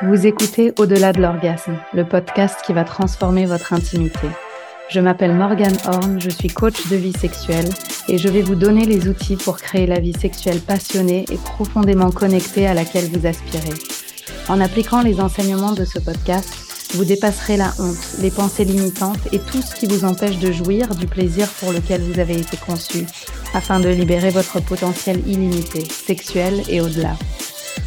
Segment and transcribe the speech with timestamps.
[0.00, 4.28] Vous écoutez Au-delà de l'orgasme, le podcast qui va transformer votre intimité.
[4.88, 7.68] Je m'appelle Morgane Horn, je suis coach de vie sexuelle
[8.06, 12.12] et je vais vous donner les outils pour créer la vie sexuelle passionnée et profondément
[12.12, 13.74] connectée à laquelle vous aspirez.
[14.48, 16.48] En appliquant les enseignements de ce podcast,
[16.94, 20.94] vous dépasserez la honte, les pensées limitantes et tout ce qui vous empêche de jouir
[20.94, 23.04] du plaisir pour lequel vous avez été conçu,
[23.52, 27.16] afin de libérer votre potentiel illimité, sexuel et au-delà.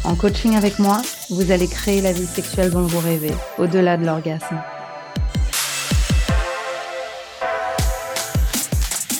[0.04, 4.04] En coaching avec moi, vous allez créer la vie sexuelle dont vous rêvez, au-delà de
[4.04, 4.62] l'orgasme.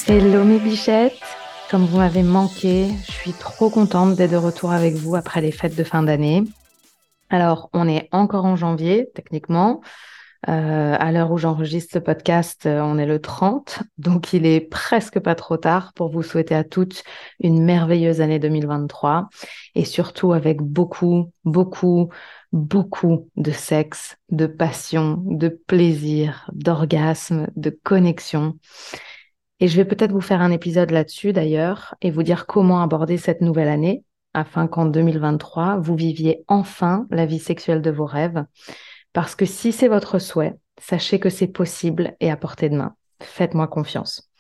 [0.09, 1.21] Hello mes bichettes,
[1.71, 5.53] comme vous m'avez manqué, je suis trop contente d'être de retour avec vous après les
[5.53, 6.45] fêtes de fin d'année.
[7.31, 9.81] Alors, on est encore en janvier, techniquement.
[10.49, 14.61] Euh, à l'heure où j'enregistre ce podcast, euh, on est le 30, donc il est
[14.61, 17.05] presque pas trop tard pour vous souhaiter à toutes
[17.39, 19.29] une merveilleuse année 2023
[19.77, 22.09] et surtout avec beaucoup, beaucoup,
[22.51, 28.59] beaucoup de sexe, de passion, de plaisir, d'orgasme, de connexion.
[29.61, 33.17] Et je vais peut-être vous faire un épisode là-dessus d'ailleurs et vous dire comment aborder
[33.17, 34.03] cette nouvelle année
[34.35, 38.45] afin qu'en 2023, vous viviez enfin la vie sexuelle de vos rêves.
[39.13, 42.95] Parce que si c'est votre souhait, sachez que c'est possible et à portée de main.
[43.23, 44.31] Faites-moi confiance.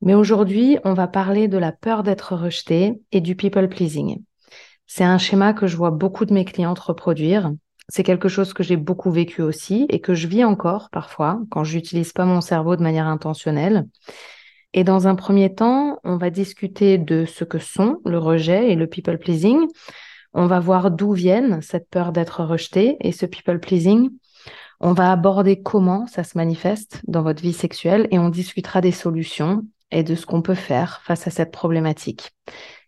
[0.00, 4.22] Mais aujourd'hui, on va parler de la peur d'être rejeté et du people pleasing.
[4.86, 7.52] C'est un schéma que je vois beaucoup de mes clientes reproduire.
[7.88, 11.64] C'est quelque chose que j'ai beaucoup vécu aussi et que je vis encore parfois quand
[11.64, 13.86] j'utilise pas mon cerveau de manière intentionnelle.
[14.74, 18.76] Et dans un premier temps, on va discuter de ce que sont le rejet et
[18.76, 19.66] le people pleasing.
[20.34, 24.10] On va voir d'où viennent cette peur d'être rejeté et ce people pleasing.
[24.80, 28.92] On va aborder comment ça se manifeste dans votre vie sexuelle et on discutera des
[28.92, 32.32] solutions et de ce qu'on peut faire face à cette problématique.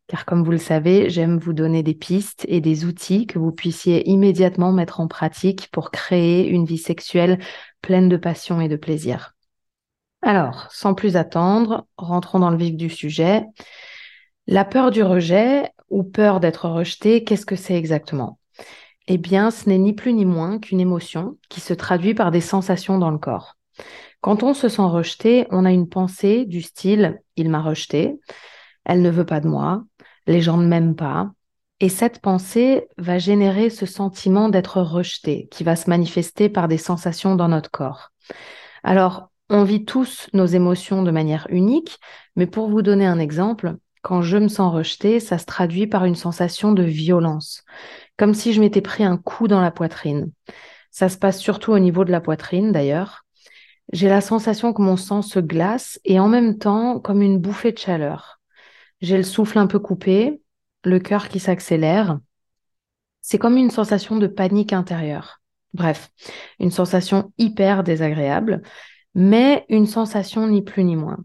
[0.06, 3.52] Car comme vous le savez, j'aime vous donner des pistes et des outils que vous
[3.52, 7.38] puissiez immédiatement mettre en pratique pour créer une vie sexuelle
[7.80, 9.34] pleine de passion et de plaisir.
[10.22, 13.44] Alors, sans plus attendre, rentrons dans le vif du sujet.
[14.47, 18.39] La peur du rejet ou peur d'être rejeté, qu'est-ce que c'est exactement?
[19.09, 22.41] Eh bien, ce n'est ni plus ni moins qu'une émotion qui se traduit par des
[22.41, 23.56] sensations dans le corps.
[24.21, 28.21] Quand on se sent rejeté, on a une pensée du style il m'a rejeté,
[28.84, 29.84] elle ne veut pas de moi,
[30.27, 31.31] les gens ne m'aiment pas.
[31.81, 36.77] Et cette pensée va générer ce sentiment d'être rejeté qui va se manifester par des
[36.77, 38.11] sensations dans notre corps.
[38.83, 41.99] Alors, on vit tous nos émotions de manière unique,
[42.37, 46.05] mais pour vous donner un exemple, quand je me sens rejetée, ça se traduit par
[46.05, 47.65] une sensation de violence,
[48.16, 50.33] comme si je m'étais pris un coup dans la poitrine.
[50.91, 53.25] Ça se passe surtout au niveau de la poitrine d'ailleurs.
[53.93, 57.72] J'ai la sensation que mon sang se glace et en même temps comme une bouffée
[57.72, 58.41] de chaleur.
[59.00, 60.43] J'ai le souffle un peu coupé,
[60.84, 62.19] le cœur qui s'accélère.
[63.21, 65.41] C'est comme une sensation de panique intérieure.
[65.72, 66.10] Bref,
[66.59, 68.62] une sensation hyper désagréable
[69.15, 71.25] mais une sensation ni plus ni moins.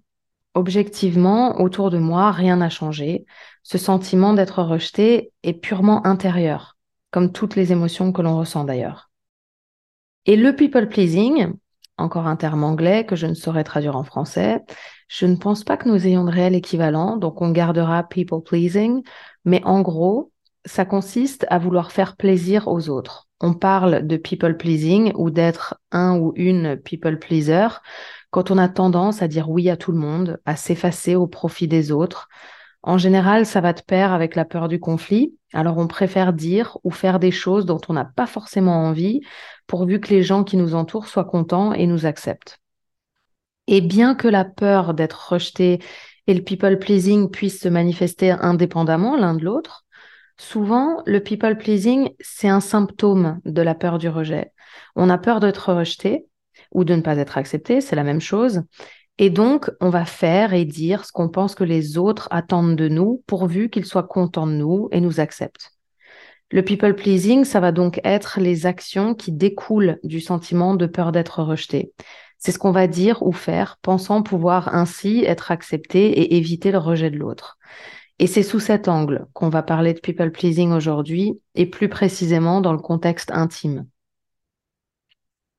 [0.56, 3.26] Objectivement, autour de moi, rien n'a changé.
[3.62, 6.78] Ce sentiment d'être rejeté est purement intérieur,
[7.12, 9.12] comme toutes les émotions que l'on ressent d'ailleurs.
[10.26, 11.54] Et le people pleasing,
[11.98, 14.62] encore un terme anglais que je ne saurais traduire en français,
[15.08, 19.04] je ne pense pas que nous ayons de réel équivalent, donc on gardera people pleasing,
[19.44, 20.32] mais en gros,
[20.66, 25.80] ça consiste à vouloir faire plaisir aux autres on parle de people pleasing ou d'être
[25.92, 27.68] un ou une people pleaser
[28.36, 31.70] quand on a tendance à dire oui à tout le monde, à s'effacer au profit
[31.70, 32.28] des autres.
[32.84, 35.38] En général, ça va de pair avec la peur du conflit.
[35.54, 39.22] Alors on préfère dire ou faire des choses dont on n'a pas forcément envie,
[39.68, 42.60] pourvu que les gens qui nous entourent soient contents et nous acceptent.
[43.68, 45.80] Et bien que la peur d'être rejeté
[46.28, 49.86] et le people pleasing puissent se manifester indépendamment l'un de l'autre,
[50.38, 54.52] Souvent, le people pleasing, c'est un symptôme de la peur du rejet.
[54.98, 56.26] On a peur d'être rejeté
[56.76, 58.62] ou de ne pas être accepté, c'est la même chose.
[59.18, 62.90] Et donc, on va faire et dire ce qu'on pense que les autres attendent de
[62.90, 65.72] nous, pourvu qu'ils soient contents de nous et nous acceptent.
[66.52, 71.12] Le people pleasing, ça va donc être les actions qui découlent du sentiment de peur
[71.12, 71.94] d'être rejeté.
[72.38, 76.78] C'est ce qu'on va dire ou faire, pensant pouvoir ainsi être accepté et éviter le
[76.78, 77.58] rejet de l'autre.
[78.20, 82.62] Et c'est sous cet angle qu'on va parler de people pleasing aujourd'hui et plus précisément
[82.62, 83.88] dans le contexte intime.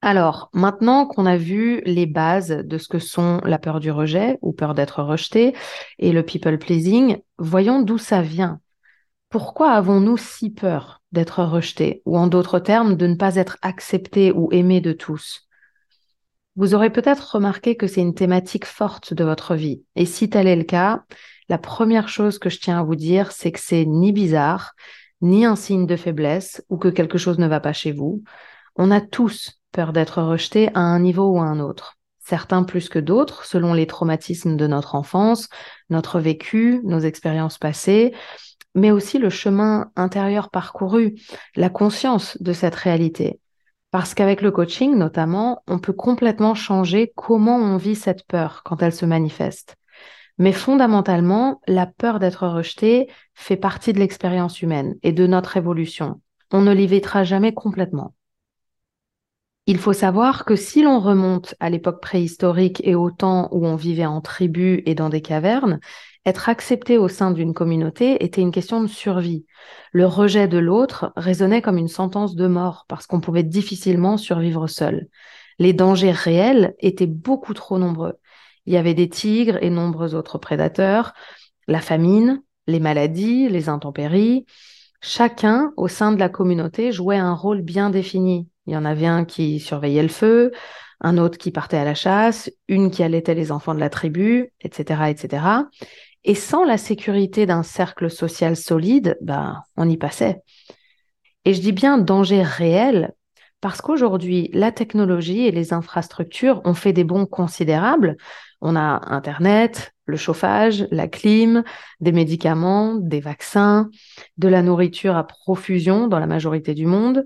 [0.03, 4.39] Alors, maintenant qu'on a vu les bases de ce que sont la peur du rejet
[4.43, 5.55] ou peur d'être rejeté
[5.99, 8.61] et le people pleasing, voyons d'où ça vient.
[9.31, 14.31] Pourquoi avons-nous si peur d'être rejeté ou en d'autres termes de ne pas être accepté
[14.33, 15.49] ou aimé de tous?
[16.55, 20.47] Vous aurez peut-être remarqué que c'est une thématique forte de votre vie et si tel
[20.47, 21.05] est le cas,
[21.49, 24.75] la première chose que je tiens à vous dire, c'est que c'est ni bizarre,
[25.21, 28.23] ni un signe de faiblesse ou que quelque chose ne va pas chez vous.
[28.77, 31.99] On a tous peur d'être rejeté à un niveau ou à un autre.
[32.19, 35.51] Certains plus que d'autres, selon les traumatismes de notre enfance,
[35.91, 38.15] notre vécu, nos expériences passées,
[38.75, 41.15] mais aussi le chemin intérieur parcouru,
[41.57, 43.39] la conscience de cette réalité.
[43.91, 48.83] Parce qu'avec le coaching, notamment, on peut complètement changer comment on vit cette peur quand
[48.83, 49.77] elle se manifeste.
[50.39, 56.23] Mais fondamentalement, la peur d'être rejeté fait partie de l'expérience humaine et de notre évolution.
[56.51, 58.16] On ne l'évitera jamais complètement.
[59.69, 63.75] Il faut savoir que si l'on remonte à l'époque préhistorique et au temps où on
[63.75, 65.81] vivait en tribu et dans des cavernes,
[66.25, 69.45] être accepté au sein d'une communauté était une question de survie.
[69.93, 74.69] Le rejet de l'autre résonnait comme une sentence de mort parce qu'on pouvait difficilement survivre
[74.69, 75.09] seul.
[75.59, 78.15] Les dangers réels étaient beaucoup trop nombreux.
[78.67, 81.13] Il y avait des tigres et nombreux autres prédateurs,
[81.67, 84.47] la famine, les maladies, les intempéries.
[85.01, 88.49] Chacun au sein de la communauté jouait un rôle bien défini.
[88.67, 90.53] Il y en avait un qui surveillait le feu,
[91.01, 94.53] un autre qui partait à la chasse, une qui allaitait les enfants de la tribu,
[94.61, 95.45] etc., etc.
[96.25, 100.43] Et sans la sécurité d'un cercle social solide, bah, on y passait.
[101.45, 103.15] Et je dis bien danger réel
[103.61, 108.17] parce qu'aujourd'hui, la technologie et les infrastructures ont fait des bons considérables.
[108.61, 111.63] On a Internet, le chauffage, la clim,
[112.01, 113.91] des médicaments, des vaccins,
[114.39, 117.25] de la nourriture à profusion dans la majorité du monde,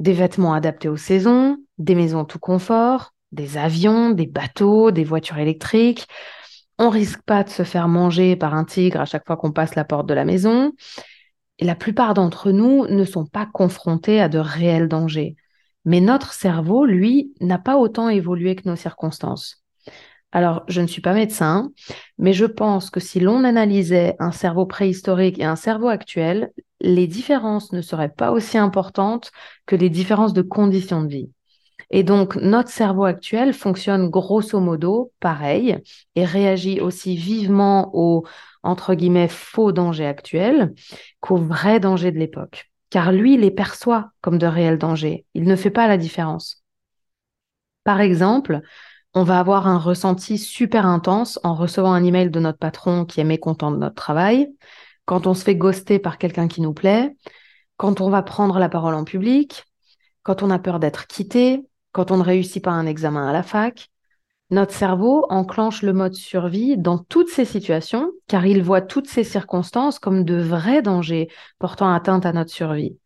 [0.00, 5.38] des vêtements adaptés aux saisons, des maisons tout confort, des avions, des bateaux, des voitures
[5.38, 6.08] électriques.
[6.78, 9.74] On risque pas de se faire manger par un tigre à chaque fois qu'on passe
[9.74, 10.72] la porte de la maison.
[11.58, 15.36] Et la plupart d'entre nous ne sont pas confrontés à de réels dangers.
[15.84, 19.59] Mais notre cerveau, lui, n'a pas autant évolué que nos circonstances.
[20.32, 21.72] Alors, je ne suis pas médecin,
[22.18, 27.06] mais je pense que si l'on analysait un cerveau préhistorique et un cerveau actuel, les
[27.08, 29.32] différences ne seraient pas aussi importantes
[29.66, 31.30] que les différences de conditions de vie.
[31.90, 35.78] Et donc, notre cerveau actuel fonctionne grosso modo pareil
[36.14, 38.24] et réagit aussi vivement aux,
[38.62, 40.72] entre guillemets, faux dangers actuels
[41.20, 45.24] qu'aux vrais dangers de l'époque car lui les perçoit comme de réels dangers.
[45.34, 46.62] Il ne fait pas la différence.
[47.84, 48.60] Par exemple,
[49.14, 53.20] on va avoir un ressenti super intense en recevant un email de notre patron qui
[53.20, 54.48] est mécontent de notre travail,
[55.04, 57.16] quand on se fait ghoster par quelqu'un qui nous plaît,
[57.76, 59.64] quand on va prendre la parole en public,
[60.22, 63.42] quand on a peur d'être quitté, quand on ne réussit pas un examen à la
[63.42, 63.88] fac.
[64.50, 69.24] Notre cerveau enclenche le mode survie dans toutes ces situations car il voit toutes ces
[69.24, 71.28] circonstances comme de vrais dangers
[71.58, 72.96] portant atteinte à notre survie.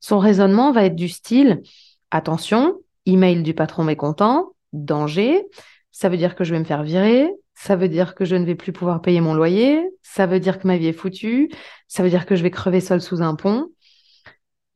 [0.00, 1.62] Son raisonnement va être du style
[2.10, 5.46] attention, email du patron mécontent, danger,
[5.90, 8.44] ça veut dire que je vais me faire virer, ça veut dire que je ne
[8.44, 11.50] vais plus pouvoir payer mon loyer, ça veut dire que ma vie est foutue,
[11.88, 13.68] ça veut dire que je vais crever seul sous un pont.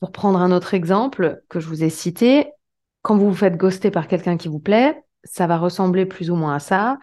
[0.00, 2.47] Pour prendre un autre exemple que je vous ai cité,
[3.03, 6.37] quand vous vous faites ghoster par quelqu'un qui vous plaît, ça va ressembler plus ou
[6.37, 6.99] moins à ça.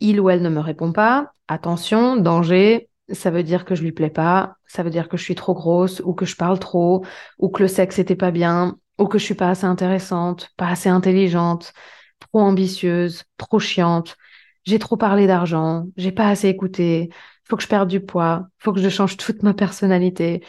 [0.00, 1.32] Il ou elle ne me répond pas.
[1.48, 5.24] Attention, danger, ça veut dire que je lui plais pas, ça veut dire que je
[5.24, 7.04] suis trop grosse ou que je parle trop
[7.38, 10.68] ou que le sexe était pas bien ou que je suis pas assez intéressante, pas
[10.68, 11.72] assez intelligente,
[12.20, 14.16] trop ambitieuse, trop chiante.
[14.64, 17.10] J'ai trop parlé d'argent, j'ai pas assez écouté,
[17.44, 20.44] faut que je perde du poids, faut que je change toute ma personnalité.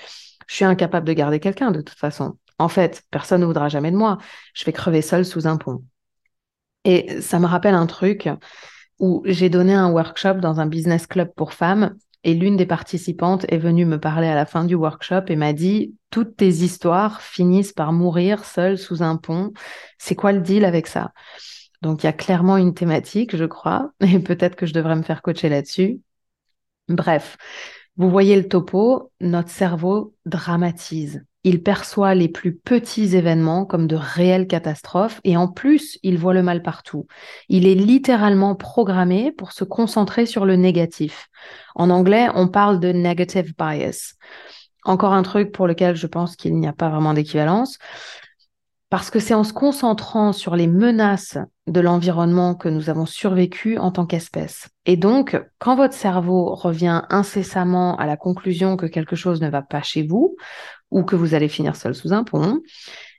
[0.47, 2.37] Je suis incapable de garder quelqu'un de toute façon.
[2.57, 4.17] En fait, personne ne voudra jamais de moi.
[4.53, 5.83] Je vais crever seule sous un pont.
[6.83, 8.29] Et ça me rappelle un truc
[8.99, 13.45] où j'ai donné un workshop dans un business club pour femmes et l'une des participantes
[13.49, 17.21] est venue me parler à la fin du workshop et m'a dit toutes tes histoires
[17.21, 19.51] finissent par mourir seules sous un pont.
[19.97, 21.11] C'est quoi le deal avec ça?
[21.81, 25.03] Donc il y a clairement une thématique, je crois, et peut-être que je devrais me
[25.03, 26.01] faire coacher là-dessus.
[26.87, 27.37] Bref,
[27.97, 31.23] vous voyez le topo, notre cerveau dramatise.
[31.43, 36.33] Il perçoit les plus petits événements comme de réelles catastrophes et en plus, il voit
[36.33, 37.07] le mal partout.
[37.47, 41.29] Il est littéralement programmé pour se concentrer sur le négatif.
[41.75, 44.15] En anglais, on parle de negative bias.
[44.85, 47.77] Encore un truc pour lequel je pense qu'il n'y a pas vraiment d'équivalence.
[48.89, 53.77] Parce que c'est en se concentrant sur les menaces de l'environnement que nous avons survécu
[53.77, 54.69] en tant qu'espèce.
[54.87, 59.61] Et donc, quand votre cerveau revient incessamment à la conclusion que quelque chose ne va
[59.61, 60.35] pas chez vous,
[60.91, 62.61] ou que vous allez finir seul sous un pont,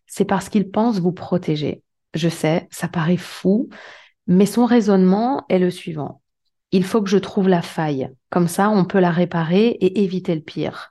[0.06, 1.82] c'est parce qu'il pense vous protéger.
[2.14, 3.68] Je sais, ça paraît fou,
[4.26, 6.20] mais son raisonnement est le suivant.
[6.72, 8.10] Il faut que je trouve la faille.
[8.30, 10.89] Comme ça, on peut la réparer et éviter le pire.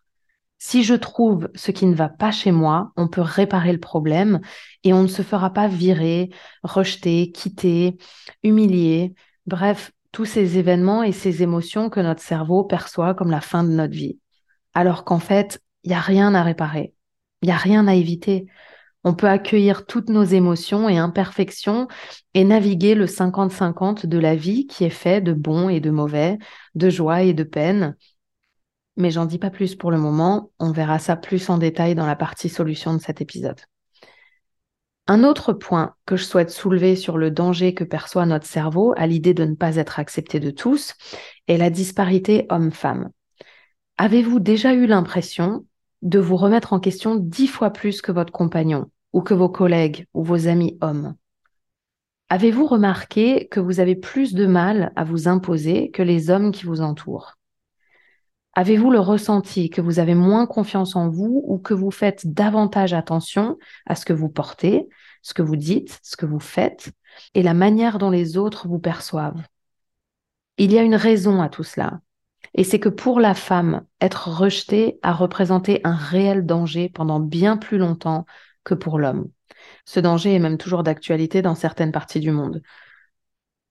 [0.59, 4.41] Si je trouve ce qui ne va pas chez moi, on peut réparer le problème
[4.83, 6.29] et on ne se fera pas virer,
[6.63, 7.97] rejeter, quitter,
[8.43, 9.13] humilier.
[9.45, 13.69] Bref, tous ces événements et ces émotions que notre cerveau perçoit comme la fin de
[13.69, 14.19] notre vie.
[14.73, 16.93] Alors qu'en fait, il n'y a rien à réparer,
[17.41, 18.45] il n'y a rien à éviter.
[19.05, 21.87] On peut accueillir toutes nos émotions et imperfections
[22.33, 26.37] et naviguer le 50-50 de la vie qui est fait de bons et de mauvais,
[26.75, 27.95] de joie et de peine.
[28.99, 32.05] Mais j'en dis pas plus pour le moment, on verra ça plus en détail dans
[32.05, 33.61] la partie solution de cet épisode.
[35.07, 39.07] Un autre point que je souhaite soulever sur le danger que perçoit notre cerveau à
[39.07, 40.95] l'idée de ne pas être accepté de tous
[41.47, 43.09] est la disparité homme-femme.
[43.97, 45.65] Avez-vous déjà eu l'impression
[46.01, 50.07] de vous remettre en question dix fois plus que votre compagnon ou que vos collègues
[50.13, 51.15] ou vos amis hommes?
[52.27, 56.65] Avez-vous remarqué que vous avez plus de mal à vous imposer que les hommes qui
[56.65, 57.38] vous entourent?
[58.53, 62.93] Avez-vous le ressenti que vous avez moins confiance en vous ou que vous faites davantage
[62.93, 64.87] attention à ce que vous portez,
[65.21, 66.91] ce que vous dites, ce que vous faites
[67.33, 69.41] et la manière dont les autres vous perçoivent?
[70.57, 72.01] Il y a une raison à tout cela.
[72.55, 77.57] Et c'est que pour la femme, être rejetée a représenté un réel danger pendant bien
[77.57, 78.25] plus longtemps
[78.63, 79.29] que pour l'homme.
[79.85, 82.61] Ce danger est même toujours d'actualité dans certaines parties du monde.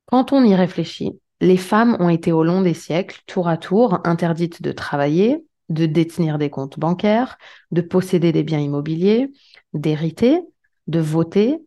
[0.06, 4.00] Quand on y réfléchit, les femmes ont été au long des siècles, tour à tour,
[4.04, 7.38] interdites de travailler, de détenir des comptes bancaires,
[7.70, 9.30] de posséder des biens immobiliers,
[9.72, 10.40] d'hériter,
[10.86, 11.60] de voter,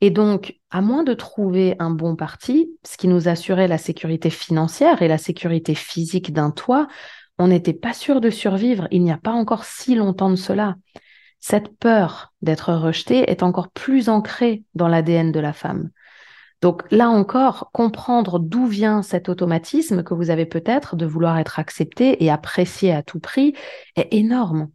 [0.00, 4.28] et donc, à moins de trouver un bon parti, ce qui nous assurait la sécurité
[4.28, 6.88] financière et la sécurité physique d'un toit,
[7.38, 10.76] on n'était pas sûr de survivre il n'y a pas encore si longtemps de cela.
[11.40, 15.90] Cette peur d'être rejetée est encore plus ancrée dans l'ADN de la femme.
[16.64, 21.58] Donc là encore, comprendre d'où vient cet automatisme que vous avez peut-être de vouloir être
[21.58, 23.52] accepté et apprécié à tout prix
[23.96, 24.70] est énorme.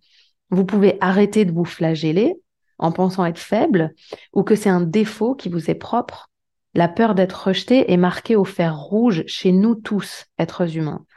[0.51, 2.36] Vous pouvez arrêter de vous flageller
[2.77, 3.96] en pensant être faible
[4.34, 6.29] ou que c'est un défaut qui vous est propre.
[6.75, 11.08] La peur d'être rejeté est marquée au fer rouge chez nous tous, êtres humains.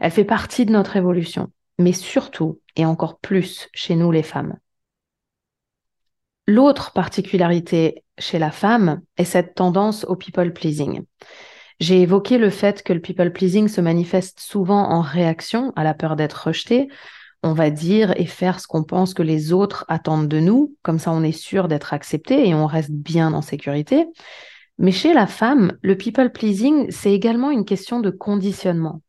[0.00, 4.56] Elle fait partie de notre évolution, mais surtout et encore plus chez nous les femmes.
[6.46, 11.02] L'autre particularité chez la femme est cette tendance au people pleasing.
[11.78, 15.94] J'ai évoqué le fait que le people pleasing se manifeste souvent en réaction à la
[15.94, 16.88] peur d'être rejeté,
[17.42, 20.98] on va dire et faire ce qu'on pense que les autres attendent de nous, comme
[20.98, 24.06] ça on est sûr d'être accepté et on reste bien en sécurité.
[24.78, 29.02] Mais chez la femme, le people pleasing, c'est également une question de conditionnement.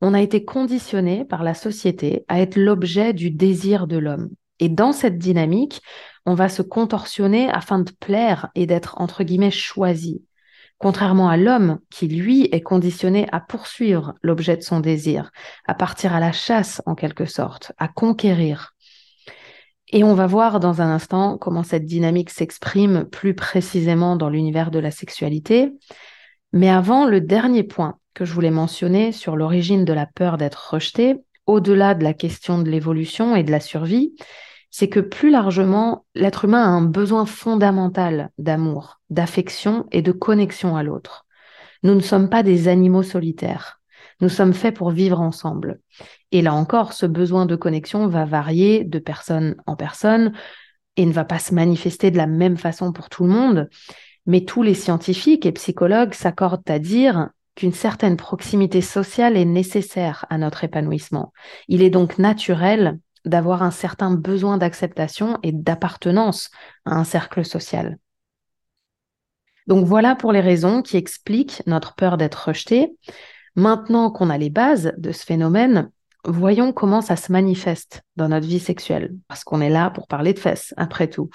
[0.00, 4.30] On a été conditionné par la société à être l'objet du désir de l'homme.
[4.60, 5.82] Et dans cette dynamique,
[6.26, 10.22] on va se contorsionner afin de plaire et d'être entre guillemets choisi
[10.78, 15.30] contrairement à l'homme qui, lui, est conditionné à poursuivre l'objet de son désir,
[15.66, 18.74] à partir à la chasse en quelque sorte, à conquérir.
[19.90, 24.70] Et on va voir dans un instant comment cette dynamique s'exprime plus précisément dans l'univers
[24.70, 25.72] de la sexualité.
[26.52, 30.72] Mais avant, le dernier point que je voulais mentionner sur l'origine de la peur d'être
[30.72, 34.14] rejeté, au-delà de la question de l'évolution et de la survie,
[34.70, 40.76] c'est que plus largement, l'être humain a un besoin fondamental d'amour, d'affection et de connexion
[40.76, 41.26] à l'autre.
[41.82, 43.80] Nous ne sommes pas des animaux solitaires.
[44.20, 45.80] Nous sommes faits pour vivre ensemble.
[46.32, 50.32] Et là encore, ce besoin de connexion va varier de personne en personne
[50.96, 53.68] et ne va pas se manifester de la même façon pour tout le monde.
[54.26, 60.26] Mais tous les scientifiques et psychologues s'accordent à dire qu'une certaine proximité sociale est nécessaire
[60.30, 61.32] à notre épanouissement.
[61.68, 62.98] Il est donc naturel
[63.28, 66.50] d'avoir un certain besoin d'acceptation et d'appartenance
[66.84, 67.98] à un cercle social.
[69.66, 72.96] Donc voilà pour les raisons qui expliquent notre peur d'être rejeté.
[73.54, 75.90] Maintenant qu'on a les bases de ce phénomène,
[76.24, 80.32] voyons comment ça se manifeste dans notre vie sexuelle, parce qu'on est là pour parler
[80.32, 81.28] de fesses, après tout.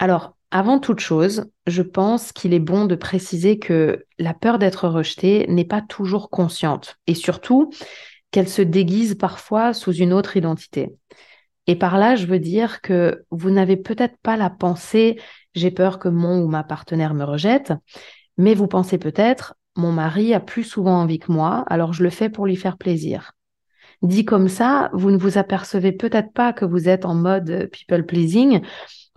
[0.00, 4.88] Alors, avant toute chose, je pense qu'il est bon de préciser que la peur d'être
[4.88, 7.70] rejeté n'est pas toujours consciente, et surtout,
[8.32, 10.92] qu'elle se déguise parfois sous une autre identité.
[11.68, 15.18] Et par là, je veux dire que vous n'avez peut-être pas la pensée
[15.54, 17.72] j'ai peur que mon ou ma partenaire me rejette,
[18.38, 22.10] mais vous pensez peut-être mon mari a plus souvent envie que moi, alors je le
[22.10, 23.32] fais pour lui faire plaisir.
[24.02, 28.04] Dit comme ça, vous ne vous apercevez peut-être pas que vous êtes en mode people
[28.04, 28.60] pleasing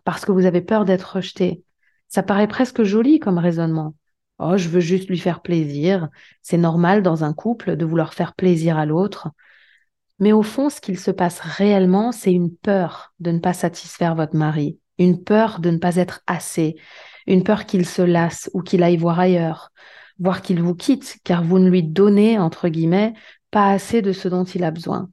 [0.03, 1.63] parce que vous avez peur d'être rejeté.
[2.07, 3.95] Ça paraît presque joli comme raisonnement.
[4.39, 6.10] Oh, je veux juste lui faire plaisir.
[6.42, 9.30] C'est normal dans un couple de vouloir faire plaisir à l'autre.
[10.20, 14.15] Mais au fond, ce qu'il se passe réellement, c'est une peur de ne pas satisfaire
[14.15, 16.75] votre mari, une peur de ne pas être assez,
[17.27, 19.72] une peur qu'il se lasse ou qu'il aille voir ailleurs,
[20.20, 23.13] voire qu'il vous quitte, car vous ne lui donnez, entre guillemets,
[23.51, 25.10] pas assez de ce dont il a besoin.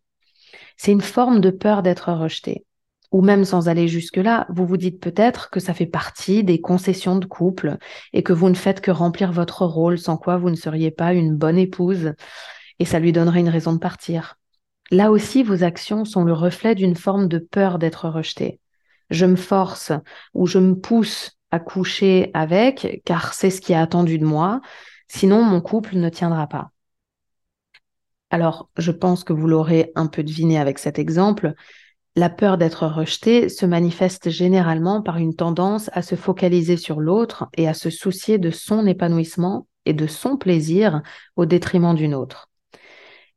[0.76, 2.64] C'est une forme de peur d'être rejeté
[3.12, 7.16] ou même sans aller jusque-là, vous vous dites peut-être que ça fait partie des concessions
[7.16, 7.76] de couple
[8.14, 11.12] et que vous ne faites que remplir votre rôle sans quoi vous ne seriez pas
[11.12, 12.14] une bonne épouse
[12.78, 14.36] et ça lui donnerait une raison de partir.
[14.90, 18.60] là aussi, vos actions sont le reflet d'une forme de peur d'être rejeté.
[19.10, 19.92] Je me force
[20.34, 24.60] ou je me pousse à coucher avec car c'est ce qui est attendu de moi,
[25.06, 26.70] sinon mon couple ne tiendra pas.
[28.30, 31.54] Alors, je pense que vous l'aurez un peu deviné avec cet exemple,
[32.14, 37.48] la peur d'être rejeté se manifeste généralement par une tendance à se focaliser sur l'autre
[37.56, 41.02] et à se soucier de son épanouissement et de son plaisir
[41.36, 42.50] au détriment d'une autre.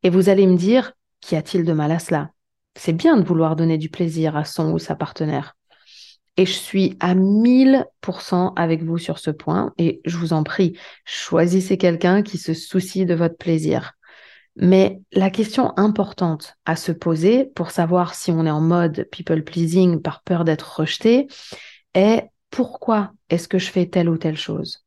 [0.02, 2.30] Et vous allez me dire, qu'y a-t-il de mal à cela?
[2.76, 5.56] C'est bien de vouloir donner du plaisir à son ou sa partenaire.
[6.36, 10.78] Et je suis à 1000% avec vous sur ce point et je vous en prie,
[11.06, 13.95] choisissez quelqu'un qui se soucie de votre plaisir.
[14.56, 19.44] Mais la question importante à se poser pour savoir si on est en mode people
[19.44, 21.28] pleasing par peur d'être rejeté
[21.94, 24.84] est pourquoi est-ce que je fais telle ou telle chose?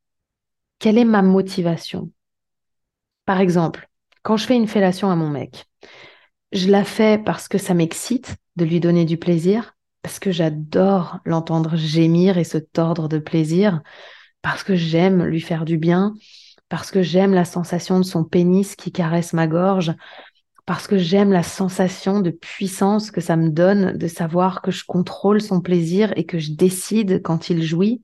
[0.79, 2.11] Quelle est ma motivation?
[3.25, 3.87] Par exemple,
[4.23, 5.65] quand je fais une fellation à mon mec,
[6.51, 11.19] je la fais parce que ça m'excite de lui donner du plaisir, parce que j'adore
[11.25, 13.81] l'entendre gémir et se tordre de plaisir,
[14.41, 16.15] parce que j'aime lui faire du bien,
[16.69, 19.93] parce que j'aime la sensation de son pénis qui caresse ma gorge,
[20.65, 24.85] parce que j'aime la sensation de puissance que ça me donne de savoir que je
[24.85, 28.03] contrôle son plaisir et que je décide quand il jouit,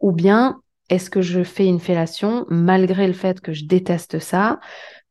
[0.00, 4.58] ou bien est-ce que je fais une fellation malgré le fait que je déteste ça,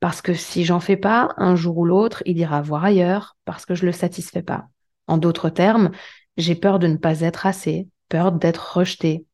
[0.01, 3.65] parce que si j'en fais pas, un jour ou l'autre, il ira voir ailleurs parce
[3.65, 4.67] que je le satisfais pas.
[5.07, 5.91] En d'autres termes,
[6.37, 9.25] j'ai peur de ne pas être assez, peur d'être rejeté,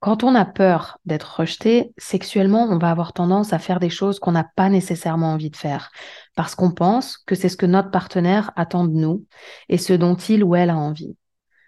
[0.00, 4.18] quand on a peur d'être rejeté, sexuellement, on va avoir tendance à faire des choses
[4.18, 5.90] qu'on n'a pas nécessairement envie de faire,
[6.34, 9.26] parce qu'on pense que c'est ce que notre partenaire attend de nous
[9.68, 11.16] et ce dont il ou elle a envie.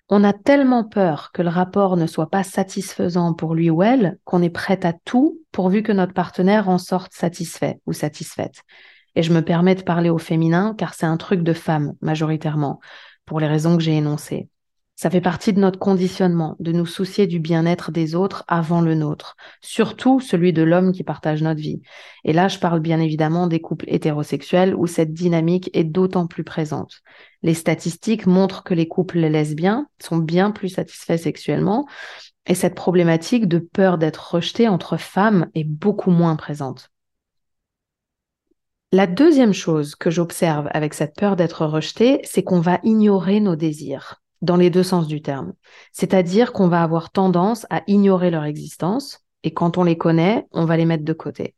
[0.09, 4.19] On a tellement peur que le rapport ne soit pas satisfaisant pour lui ou elle
[4.25, 8.63] qu'on est prête à tout pourvu que notre partenaire en sorte satisfait ou satisfaite.
[9.15, 12.81] Et je me permets de parler au féminin car c'est un truc de femme majoritairement,
[13.27, 14.49] pour les raisons que j'ai énoncées.
[14.95, 18.95] Ça fait partie de notre conditionnement, de nous soucier du bien-être des autres avant le
[18.95, 21.81] nôtre, surtout celui de l'homme qui partage notre vie.
[22.25, 26.45] Et là, je parle bien évidemment des couples hétérosexuels où cette dynamique est d'autant plus
[26.45, 27.01] présente.
[27.43, 31.87] Les statistiques montrent que les couples lesbiens sont bien plus satisfaits sexuellement
[32.47, 36.91] et cette problématique de peur d'être rejeté entre femmes est beaucoup moins présente.
[38.93, 43.57] La deuxième chose que j'observe avec cette peur d'être rejeté, c'est qu'on va ignorer nos
[43.57, 45.55] désirs dans les deux sens du terme.
[45.93, 50.65] C'est-à-dire qu'on va avoir tendance à ignorer leur existence et quand on les connaît, on
[50.65, 51.55] va les mettre de côté.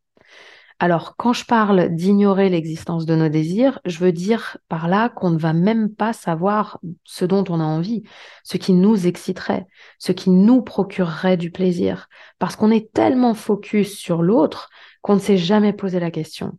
[0.80, 5.30] Alors, quand je parle d'ignorer l'existence de nos désirs, je veux dire par là qu'on
[5.30, 8.02] ne va même pas savoir ce dont on a envie,
[8.42, 9.66] ce qui nous exciterait,
[9.98, 14.68] ce qui nous procurerait du plaisir, parce qu'on est tellement focus sur l'autre
[15.00, 16.58] qu'on ne s'est jamais posé la question.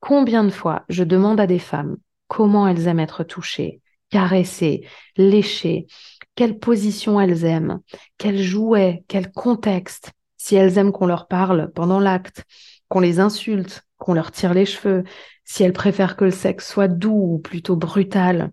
[0.00, 1.96] Combien de fois je demande à des femmes
[2.28, 5.86] comment elles aiment être touchées, caresser, lécher,
[6.34, 7.80] quelle position elles aiment,
[8.16, 12.44] quel jouet, quel contexte, si elles aiment qu'on leur parle pendant l'acte,
[12.88, 15.04] qu'on les insulte, qu'on leur tire les cheveux,
[15.44, 18.50] si elles préfèrent que le sexe soit doux ou plutôt brutal,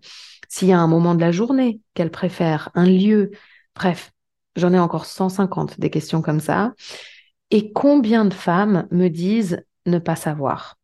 [0.48, 3.30] s'il y a un moment de la journée qu'elles préfèrent, un lieu,
[3.74, 4.12] bref,
[4.56, 6.72] j'en ai encore 150 des questions comme ça.
[7.50, 10.75] Et combien de femmes me disent ne pas savoir?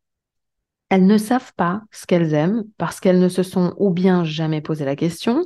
[0.92, 4.60] Elles ne savent pas ce qu'elles aiment parce qu'elles ne se sont ou bien jamais
[4.60, 5.42] posé la question,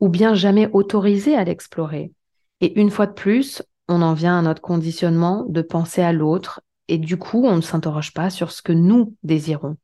[0.00, 2.10] ou bien jamais autorisées à l'explorer.
[2.62, 6.62] Et une fois de plus, on en vient à notre conditionnement de penser à l'autre
[6.88, 9.76] et du coup, on ne s'interroge pas sur ce que nous désirons.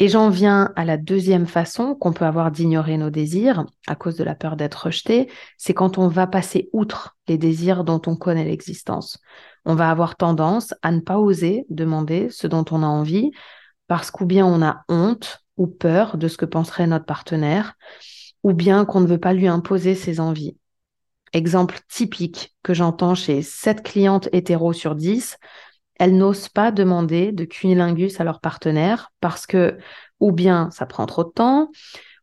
[0.00, 4.16] Et j'en viens à la deuxième façon qu'on peut avoir d'ignorer nos désirs à cause
[4.16, 8.16] de la peur d'être rejeté, c'est quand on va passer outre les désirs dont on
[8.16, 9.20] connaît l'existence
[9.66, 13.32] on va avoir tendance à ne pas oser demander ce dont on a envie
[13.88, 17.74] parce qu'ou bien on a honte ou peur de ce que penserait notre partenaire,
[18.42, 20.56] ou bien qu'on ne veut pas lui imposer ses envies.
[21.32, 25.38] Exemple typique que j'entends chez 7 clientes hétéros sur 10,
[25.98, 29.78] elles n'osent pas demander de cunilingus à leur partenaire parce que
[30.20, 31.70] ou bien ça prend trop de temps,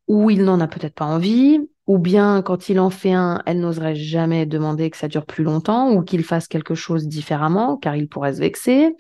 [0.08, 3.60] ou il n'en a peut-être pas envie, ou bien quand il en fait un, elle
[3.60, 7.96] n'oserait jamais demander que ça dure plus longtemps ou qu'il fasse quelque chose différemment car
[7.96, 8.96] il pourrait se vexer,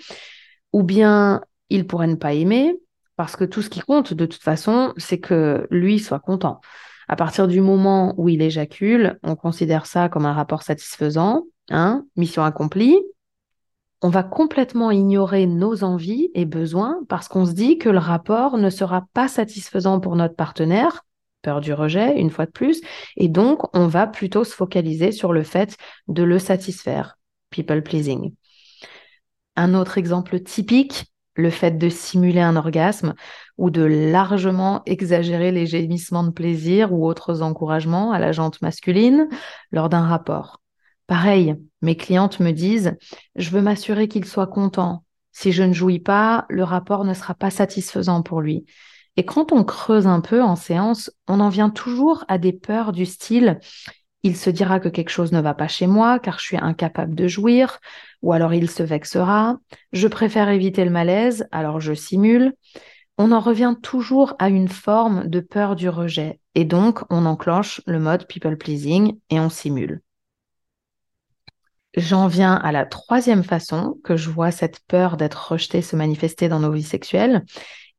[0.73, 2.75] ou bien il pourrait ne pas aimer
[3.15, 6.59] parce que tout ce qui compte de toute façon, c'est que lui soit content.
[7.07, 12.05] À partir du moment où il éjacule, on considère ça comme un rapport satisfaisant, hein,
[12.15, 12.97] mission accomplie.
[14.01, 18.57] On va complètement ignorer nos envies et besoins parce qu'on se dit que le rapport
[18.57, 21.05] ne sera pas satisfaisant pour notre partenaire
[21.43, 22.81] peur du rejet, une fois de plus.
[23.17, 25.77] Et donc, on va plutôt se focaliser sur le fait
[26.07, 27.19] de le satisfaire.
[27.51, 28.33] People pleasing.
[29.55, 33.13] Un autre exemple typique, le fait de simuler un orgasme
[33.57, 39.27] ou de largement exagérer les gémissements de plaisir ou autres encouragements à la jante masculine
[39.71, 40.61] lors d'un rapport.
[41.07, 42.97] Pareil, mes clientes me disent,
[43.35, 45.03] je veux m'assurer qu'il soit content.
[45.31, 48.65] Si je ne jouis pas, le rapport ne sera pas satisfaisant pour lui.
[49.15, 52.91] Et quand on creuse un peu en séance, on en vient toujours à des peurs
[52.91, 53.59] du style
[54.23, 57.13] il se dira que quelque chose ne va pas chez moi car je suis incapable
[57.13, 57.79] de jouir,
[58.21, 59.57] ou alors il se vexera,
[59.91, 62.53] je préfère éviter le malaise, alors je simule.
[63.17, 67.81] On en revient toujours à une forme de peur du rejet, et donc on enclenche
[67.85, 70.01] le mode people pleasing et on simule.
[71.95, 76.49] J'en viens à la troisième façon que je vois cette peur d'être rejeté se manifester
[76.49, 77.43] dans nos vies sexuelles,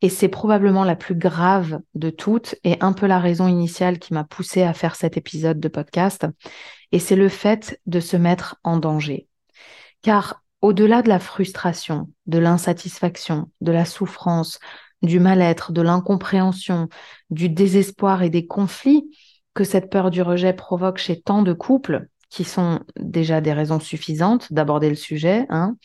[0.03, 4.13] et c'est probablement la plus grave de toutes et un peu la raison initiale qui
[4.13, 6.27] m'a poussée à faire cet épisode de podcast.
[6.93, 9.29] Et c'est le fait de se mettre en danger.
[10.03, 14.59] Car au-delà de la frustration, de l'insatisfaction, de la souffrance,
[15.03, 16.89] du mal-être, de l'incompréhension,
[17.31, 19.11] du désespoir et des conflits
[19.55, 23.79] que cette peur du rejet provoque chez tant de couples, qui sont déjà des raisons
[23.79, 25.77] suffisantes d'aborder le sujet, hein,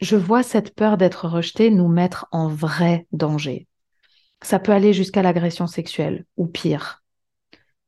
[0.00, 3.66] je vois cette peur d'être rejeté nous mettre en vrai danger.
[4.42, 7.02] Ça peut aller jusqu'à l'agression sexuelle ou pire.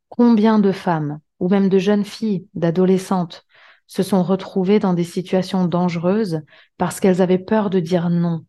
[0.09, 3.46] Combien de femmes, ou même de jeunes filles, d'adolescentes,
[3.87, 6.42] se sont retrouvées dans des situations dangereuses
[6.77, 8.44] parce qu'elles avaient peur de dire non,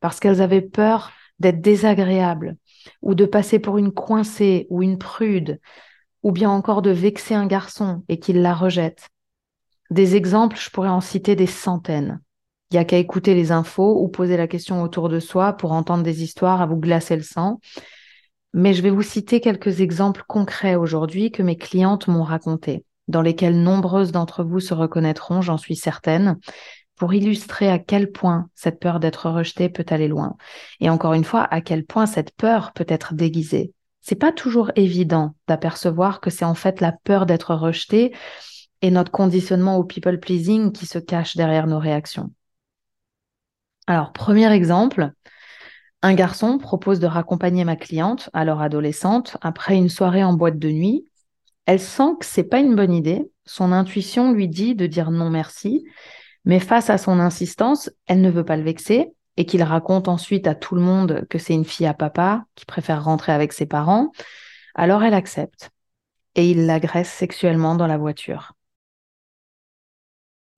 [0.00, 2.56] parce qu'elles avaient peur d'être désagréables,
[3.02, 5.60] ou de passer pour une coincée ou une prude,
[6.22, 9.08] ou bien encore de vexer un garçon et qu'il la rejette?
[9.90, 12.20] Des exemples, je pourrais en citer des centaines.
[12.70, 15.72] Il n'y a qu'à écouter les infos ou poser la question autour de soi pour
[15.72, 17.60] entendre des histoires à vous glacer le sang.
[18.54, 23.22] Mais je vais vous citer quelques exemples concrets aujourd'hui que mes clientes m'ont racontés, dans
[23.22, 26.38] lesquels nombreuses d'entre vous se reconnaîtront, j'en suis certaine,
[26.96, 30.36] pour illustrer à quel point cette peur d'être rejetée peut aller loin.
[30.80, 33.72] Et encore une fois, à quel point cette peur peut être déguisée.
[34.00, 38.14] C'est pas toujours évident d'apercevoir que c'est en fait la peur d'être rejeté
[38.82, 42.30] et notre conditionnement au people pleasing qui se cache derrière nos réactions.
[43.86, 45.12] Alors, premier exemple,
[46.02, 50.70] un garçon propose de raccompagner ma cliente, alors adolescente, après une soirée en boîte de
[50.70, 51.06] nuit.
[51.66, 53.30] Elle sent que c'est pas une bonne idée.
[53.44, 55.84] Son intuition lui dit de dire non merci,
[56.44, 60.46] mais face à son insistance, elle ne veut pas le vexer et qu'il raconte ensuite
[60.46, 63.66] à tout le monde que c'est une fille à papa qui préfère rentrer avec ses
[63.66, 64.10] parents.
[64.74, 65.70] Alors elle accepte
[66.34, 68.55] et il l'agresse sexuellement dans la voiture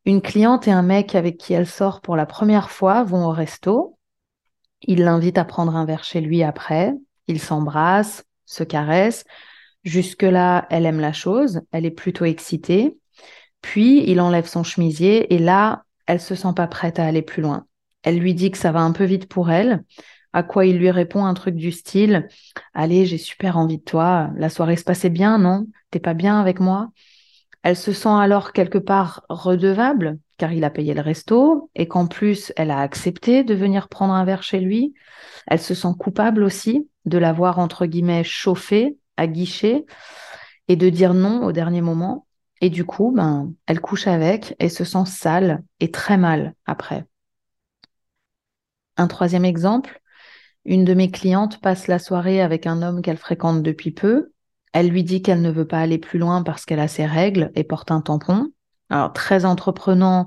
[0.09, 3.31] une cliente et un mec avec qui elle sort pour la première fois vont au
[3.31, 3.99] resto.
[4.83, 6.94] Il l'invite à prendre un verre chez lui après.
[7.27, 9.25] Ils s'embrassent, se caressent.
[9.85, 12.97] Jusque-là, elle aime la chose, elle est plutôt excitée.
[13.61, 17.42] Puis, il enlève son chemisier et là, elle se sent pas prête à aller plus
[17.42, 17.66] loin.
[18.03, 19.85] Elle lui dit que ça va un peu vite pour elle,
[20.33, 22.29] à quoi il lui répond un truc du style
[22.73, 25.66] Allez, j'ai super envie de toi, la soirée se passait bien, non?
[25.90, 26.90] T'es pas bien avec moi?
[27.62, 32.07] Elle se sent alors quelque part redevable, car il a payé le resto, et qu'en
[32.07, 34.94] plus, elle a accepté de venir prendre un verre chez lui.
[35.47, 39.85] Elle se sent coupable aussi de l'avoir, entre guillemets, chauffé à guichet
[40.68, 42.27] et de dire non au dernier moment.
[42.61, 47.05] Et du coup, ben, elle couche avec et se sent sale et très mal après.
[48.97, 50.01] Un troisième exemple,
[50.64, 54.33] une de mes clientes passe la soirée avec un homme qu'elle fréquente depuis peu
[54.72, 57.50] elle lui dit qu'elle ne veut pas aller plus loin parce qu'elle a ses règles
[57.54, 58.52] et porte un tampon.
[58.90, 60.26] Alors, très entreprenant,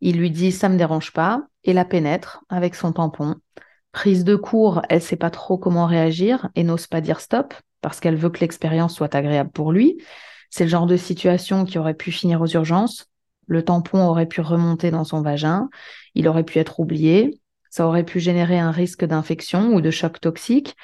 [0.00, 3.36] il lui dit ça me dérange pas et la pénètre avec son tampon.
[3.92, 8.00] Prise de cours, elle sait pas trop comment réagir et n'ose pas dire stop parce
[8.00, 9.98] qu'elle veut que l'expérience soit agréable pour lui.
[10.50, 13.06] C'est le genre de situation qui aurait pu finir aux urgences.
[13.46, 15.68] Le tampon aurait pu remonter dans son vagin,
[16.14, 20.20] il aurait pu être oublié, ça aurait pu générer un risque d'infection ou de choc
[20.20, 20.76] toxique.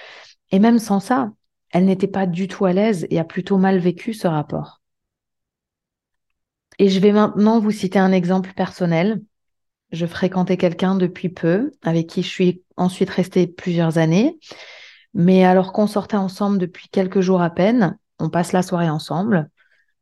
[0.50, 1.30] Et même sans ça,
[1.74, 4.80] elle n'était pas du tout à l'aise et a plutôt mal vécu ce rapport.
[6.78, 9.20] Et je vais maintenant vous citer un exemple personnel.
[9.90, 14.38] Je fréquentais quelqu'un depuis peu, avec qui je suis ensuite restée plusieurs années.
[15.14, 19.50] Mais alors qu'on sortait ensemble depuis quelques jours à peine, on passe la soirée ensemble,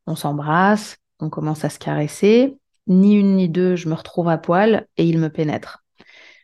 [0.06, 2.58] on s'embrasse, on commence à se caresser.
[2.86, 5.84] Ni une ni deux, je me retrouve à poil et il me pénètre.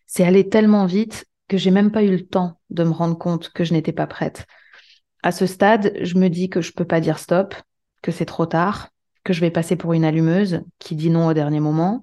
[0.06, 3.50] C'est allé tellement vite que j'ai même pas eu le temps de me rendre compte
[3.50, 4.46] que je n'étais pas prête
[5.22, 7.54] à ce stade, je me dis que je peux pas dire stop,
[8.02, 8.88] que c'est trop tard,
[9.24, 12.02] que je vais passer pour une allumeuse qui dit non au dernier moment,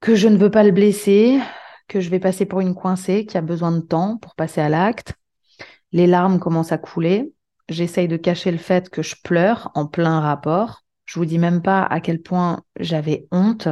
[0.00, 1.40] que je ne veux pas le blesser,
[1.88, 4.68] que je vais passer pour une coincée qui a besoin de temps pour passer à
[4.68, 5.14] l'acte.
[5.92, 7.32] Les larmes commencent à couler.
[7.68, 10.82] J'essaye de cacher le fait que je pleure en plein rapport.
[11.04, 13.68] Je vous dis même pas à quel point j'avais honte.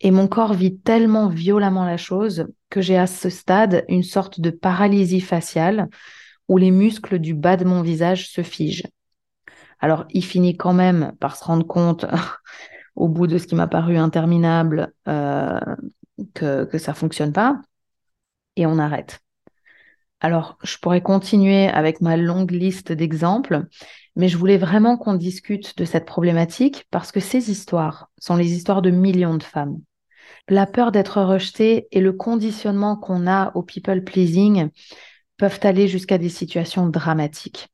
[0.00, 4.40] Et mon corps vit tellement violemment la chose que j'ai à ce stade une sorte
[4.40, 5.88] de paralysie faciale
[6.50, 8.88] où les muscles du bas de mon visage se figent.
[9.78, 12.06] Alors, il finit quand même par se rendre compte,
[12.96, 15.60] au bout de ce qui m'a paru interminable, euh,
[16.34, 17.62] que, que ça fonctionne pas,
[18.56, 19.20] et on arrête.
[20.20, 23.66] Alors, je pourrais continuer avec ma longue liste d'exemples,
[24.16, 28.52] mais je voulais vraiment qu'on discute de cette problématique parce que ces histoires sont les
[28.54, 29.78] histoires de millions de femmes.
[30.48, 34.68] La peur d'être rejetée et le conditionnement qu'on a au people pleasing
[35.40, 37.70] peuvent aller jusqu'à des situations dramatiques.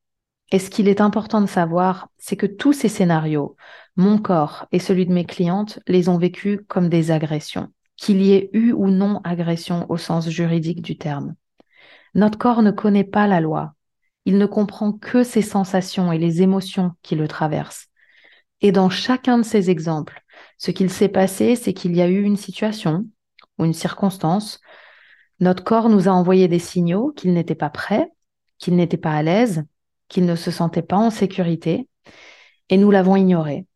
[0.53, 3.57] Et ce qu'il est important de savoir, c'est que tous ces scénarios,
[3.97, 8.35] mon corps et celui de mes clientes, les ont vécus comme des agressions, qu'il y
[8.35, 11.35] ait eu ou non agression au sens juridique du terme.
[12.15, 13.75] Notre corps ne connaît pas la loi.
[14.27, 17.89] Il ne comprend que ses sensations et les émotions qui le traversent.
[18.61, 20.23] Et dans chacun de ces exemples,
[20.57, 23.07] ce qu'il s'est passé, c'est qu'il y a eu une situation
[23.59, 24.61] ou une circonstance.
[25.41, 28.11] Notre corps nous a envoyé des signaux qu'il n'était pas prêt,
[28.59, 29.65] qu'il n'était pas à l'aise,
[30.09, 31.89] qu'il ne se sentait pas en sécurité,
[32.69, 33.67] et nous l'avons ignoré.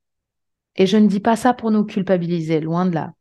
[0.76, 3.12] Et je ne dis pas ça pour nous culpabiliser, loin de là.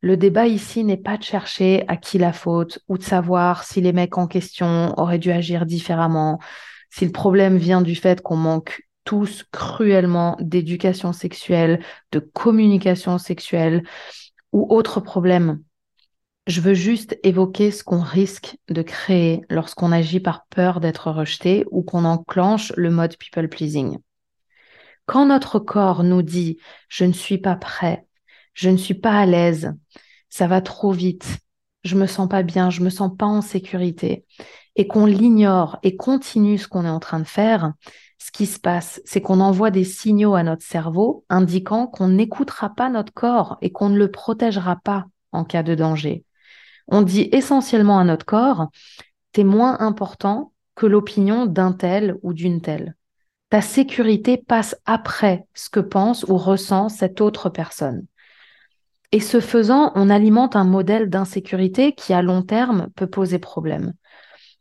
[0.00, 3.80] Le débat ici n'est pas de chercher à qui la faute ou de savoir si
[3.80, 6.38] les mecs en question auraient dû agir différemment,
[6.90, 13.82] si le problème vient du fait qu'on manque tous cruellement d'éducation sexuelle, de communication sexuelle
[14.52, 15.62] ou autre problème.
[16.48, 21.66] Je veux juste évoquer ce qu'on risque de créer lorsqu'on agit par peur d'être rejeté
[21.70, 23.98] ou qu'on enclenche le mode people pleasing.
[25.04, 26.56] Quand notre corps nous dit
[26.88, 28.06] je ne suis pas prêt,
[28.54, 29.74] je ne suis pas à l'aise,
[30.30, 31.36] ça va trop vite,
[31.84, 34.24] je me sens pas bien, je me sens pas en sécurité
[34.74, 37.74] et qu'on l'ignore et continue ce qu'on est en train de faire,
[38.16, 42.70] ce qui se passe, c'est qu'on envoie des signaux à notre cerveau indiquant qu'on n'écoutera
[42.70, 46.24] pas notre corps et qu'on ne le protégera pas en cas de danger.
[46.88, 48.68] On dit essentiellement à notre corps,
[49.32, 52.96] t'es moins important que l'opinion d'un tel ou d'une telle.
[53.50, 58.06] Ta sécurité passe après ce que pense ou ressent cette autre personne.
[59.12, 63.94] Et ce faisant, on alimente un modèle d'insécurité qui, à long terme, peut poser problème.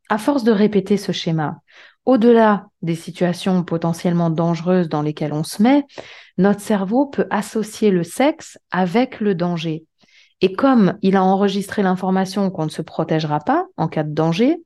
[0.09, 1.59] À force de répéter ce schéma,
[2.05, 5.83] au-delà des situations potentiellement dangereuses dans lesquelles on se met,
[6.37, 9.85] notre cerveau peut associer le sexe avec le danger
[10.41, 14.57] et comme il a enregistré l'information qu'on ne se protégera pas en cas de danger,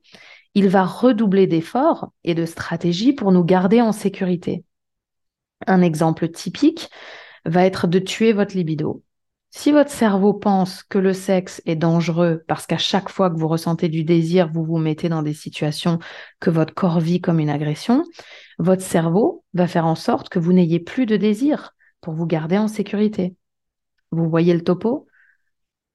[0.54, 4.64] il va redoubler d'efforts et de stratégies pour nous garder en sécurité.
[5.66, 6.90] Un exemple typique
[7.46, 9.02] va être de tuer votre libido.
[9.54, 13.48] Si votre cerveau pense que le sexe est dangereux parce qu'à chaque fois que vous
[13.48, 15.98] ressentez du désir, vous vous mettez dans des situations
[16.40, 18.02] que votre corps vit comme une agression,
[18.58, 22.56] votre cerveau va faire en sorte que vous n'ayez plus de désir pour vous garder
[22.56, 23.36] en sécurité.
[24.10, 25.06] Vous voyez le topo?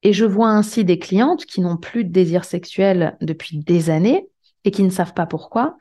[0.02, 4.28] Et je vois ainsi des clientes qui n'ont plus de désir sexuel depuis des années
[4.64, 5.76] et qui ne savent pas pourquoi,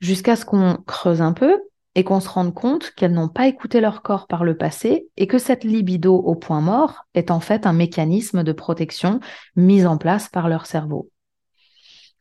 [0.00, 1.60] jusqu'à ce qu'on creuse un peu
[1.94, 5.26] et qu'on se rende compte qu'elles n'ont pas écouté leur corps par le passé et
[5.26, 9.20] que cette libido au point mort est en fait un mécanisme de protection
[9.56, 11.10] mis en place par leur cerveau.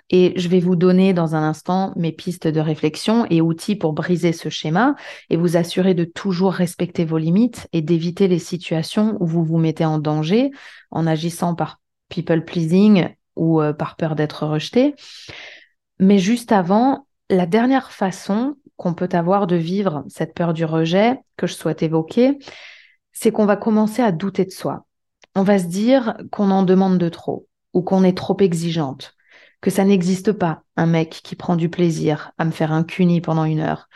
[0.09, 3.93] Et je vais vous donner dans un instant mes pistes de réflexion et outils pour
[3.93, 4.95] briser ce schéma
[5.29, 9.57] et vous assurer de toujours respecter vos limites et d'éviter les situations où vous vous
[9.57, 10.51] mettez en danger
[10.91, 14.95] en agissant par people pleasing ou euh, par peur d'être rejeté.
[15.99, 21.19] Mais juste avant, la dernière façon qu'on peut avoir de vivre cette peur du rejet
[21.35, 22.37] que je souhaite évoquer,
[23.11, 24.85] c'est qu'on va commencer à douter de soi.
[25.35, 29.16] On va se dire qu'on en demande de trop ou qu'on est trop exigeante
[29.61, 33.21] que ça n'existe pas un mec qui prend du plaisir à me faire un cuni
[33.21, 33.89] pendant une heure,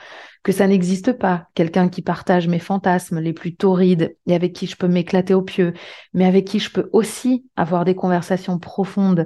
[0.43, 4.65] que ça n'existe pas quelqu'un qui partage mes fantasmes les plus torrides et avec qui
[4.65, 5.73] je peux m'éclater au pieu,
[6.13, 9.25] mais avec qui je peux aussi avoir des conversations profondes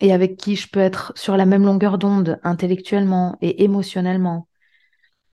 [0.00, 4.46] et avec qui je peux être sur la même longueur d'onde intellectuellement et émotionnellement.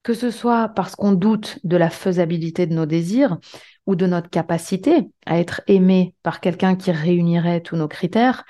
[0.01, 3.37] Que ce soit parce qu'on doute de la faisabilité de nos désirs
[3.85, 8.45] ou de notre capacité à être aimé par quelqu'un qui réunirait tous nos critères,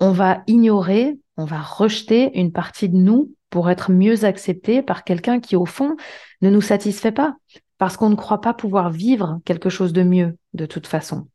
[0.00, 5.04] on va ignorer on va rejeter une partie de nous pour être mieux accepté par
[5.04, 5.96] quelqu'un qui, au fond,
[6.42, 7.36] ne nous satisfait pas,
[7.78, 11.28] parce qu'on ne croit pas pouvoir vivre quelque chose de mieux de toute façon.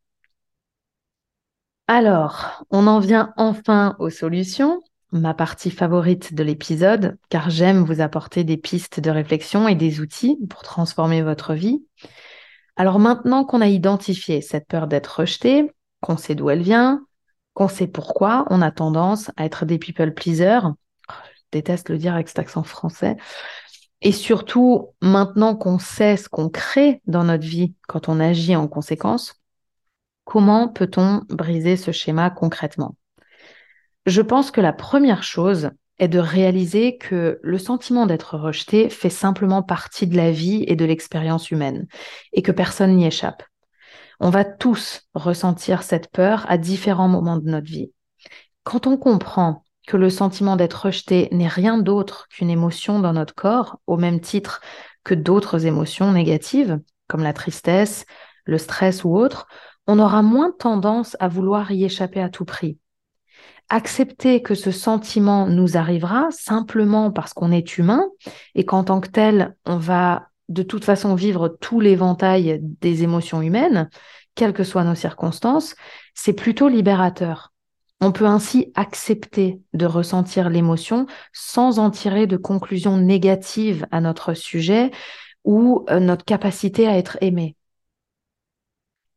[1.88, 4.80] Alors, on en vient enfin aux solutions,
[5.12, 10.00] ma partie favorite de l'épisode, car j'aime vous apporter des pistes de réflexion et des
[10.00, 11.84] outils pour transformer votre vie.
[12.76, 17.02] Alors maintenant qu'on a identifié cette peur d'être rejeté, qu'on sait d'où elle vient,
[17.60, 20.62] qu'on sait pourquoi on a tendance à être des people pleasers.
[21.10, 23.18] Je déteste le dire avec cet accent français.
[24.02, 28.70] Et surtout, maintenant qu'on sait ce qu'on crée dans notre vie quand on agit en
[28.70, 29.34] conséquence,
[30.24, 32.96] comment peut-on briser ce schéma concrètement?
[34.06, 39.10] Je pense que la première chose est de réaliser que le sentiment d'être rejeté fait
[39.10, 41.88] simplement partie de la vie et de l'expérience humaine
[42.32, 43.44] et que personne n'y échappe.
[44.20, 47.92] On va tous ressentir cette peur à différents moments de notre vie.
[48.64, 53.34] Quand on comprend que le sentiment d'être rejeté n'est rien d'autre qu'une émotion dans notre
[53.34, 54.62] corps, au même titre
[55.04, 58.06] que d'autres émotions négatives, comme la tristesse,
[58.46, 59.48] le stress ou autre,
[59.88, 62.78] on aura moins tendance à vouloir y échapper à tout prix.
[63.70, 68.04] Accepter que ce sentiment nous arrivera simplement parce qu'on est humain
[68.54, 73.42] et qu'en tant que tel, on va de toute façon vivre tout l'éventail des émotions
[73.42, 73.90] humaines,
[74.36, 75.76] quelles que soient nos circonstances,
[76.14, 77.54] c'est plutôt libérateur.
[78.02, 84.34] On peut ainsi accepter de ressentir l'émotion sans en tirer de conclusions négatives à notre
[84.34, 84.92] sujet
[85.44, 87.56] ou euh, notre capacité à être aimé.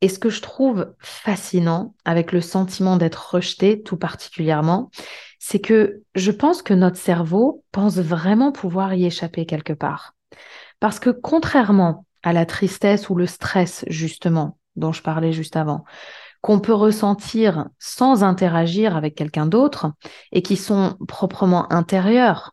[0.01, 4.90] Et ce que je trouve fascinant avec le sentiment d'être rejeté tout particulièrement,
[5.38, 10.14] c'est que je pense que notre cerveau pense vraiment pouvoir y échapper quelque part.
[10.83, 15.85] Parce que contrairement à la tristesse ou le stress, justement, dont je parlais juste avant,
[16.40, 19.92] qu'on peut ressentir sans interagir avec quelqu'un d'autre
[20.33, 22.51] et qui sont proprement intérieurs.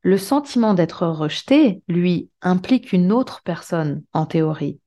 [0.00, 4.80] Le sentiment d'être rejeté, lui, implique une autre personne en théorie.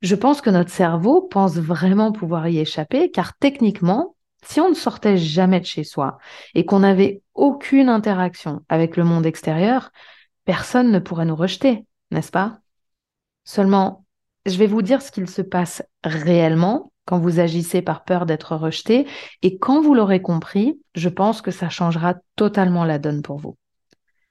[0.00, 4.74] Je pense que notre cerveau pense vraiment pouvoir y échapper car techniquement, si on ne
[4.74, 6.16] sortait jamais de chez soi
[6.54, 9.90] et qu'on n'avait aucune interaction avec le monde extérieur,
[10.46, 12.60] personne ne pourrait nous rejeter, n'est-ce pas?
[13.44, 14.04] Seulement,
[14.46, 18.54] je vais vous dire ce qu'il se passe réellement quand vous agissez par peur d'être
[18.54, 19.06] rejeté.
[19.40, 23.56] Et quand vous l'aurez compris, je pense que ça changera totalement la donne pour vous.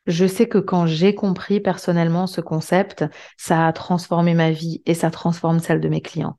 [0.06, 3.04] Je sais que quand j'ai compris personnellement ce concept,
[3.36, 6.38] ça a transformé ma vie et ça transforme celle de mes clients.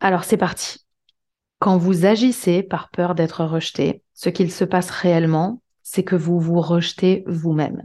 [0.00, 0.78] Alors c'est parti.
[1.58, 6.40] Quand vous agissez par peur d'être rejeté, ce qu'il se passe réellement, c'est que vous
[6.40, 7.82] vous rejetez vous-même.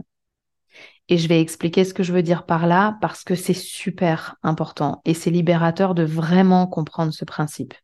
[1.10, 4.36] Et je vais expliquer ce que je veux dire par là parce que c'est super
[4.44, 7.74] important et c'est libérateur de vraiment comprendre ce principe.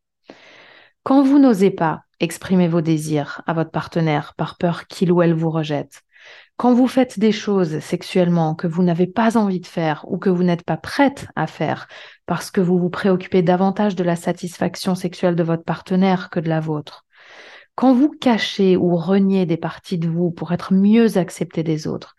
[1.02, 5.34] Quand vous n'osez pas exprimer vos désirs à votre partenaire par peur qu'il ou elle
[5.34, 6.02] vous rejette,
[6.56, 10.30] quand vous faites des choses sexuellement que vous n'avez pas envie de faire ou que
[10.30, 11.88] vous n'êtes pas prête à faire
[12.26, 16.48] parce que vous vous préoccupez davantage de la satisfaction sexuelle de votre partenaire que de
[16.48, 17.04] la vôtre,
[17.74, 22.16] quand vous cachez ou reniez des parties de vous pour être mieux accepté des autres,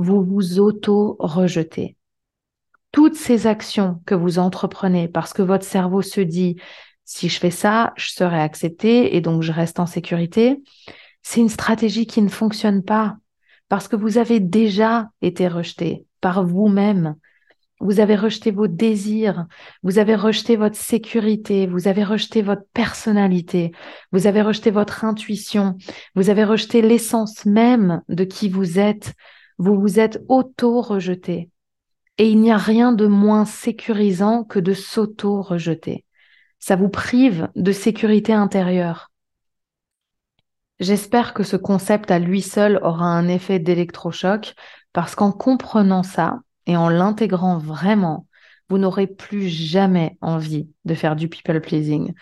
[0.00, 1.96] vous vous auto-rejetez.
[2.90, 6.56] Toutes ces actions que vous entreprenez parce que votre cerveau se dit
[7.04, 10.62] si je fais ça, je serai accepté et donc je reste en sécurité,
[11.22, 13.16] c'est une stratégie qui ne fonctionne pas
[13.68, 17.14] parce que vous avez déjà été rejeté par vous-même.
[17.78, 19.46] Vous avez rejeté vos désirs,
[19.82, 23.72] vous avez rejeté votre sécurité, vous avez rejeté votre personnalité,
[24.12, 25.76] vous avez rejeté votre intuition,
[26.14, 29.14] vous avez rejeté l'essence même de qui vous êtes,
[29.60, 31.50] vous vous êtes auto-rejeté.
[32.16, 36.06] Et il n'y a rien de moins sécurisant que de s'auto-rejeter.
[36.58, 39.10] Ça vous prive de sécurité intérieure.
[40.78, 44.54] J'espère que ce concept à lui seul aura un effet d'électrochoc
[44.94, 48.26] parce qu'en comprenant ça et en l'intégrant vraiment,
[48.70, 52.14] vous n'aurez plus jamais envie de faire du people pleasing.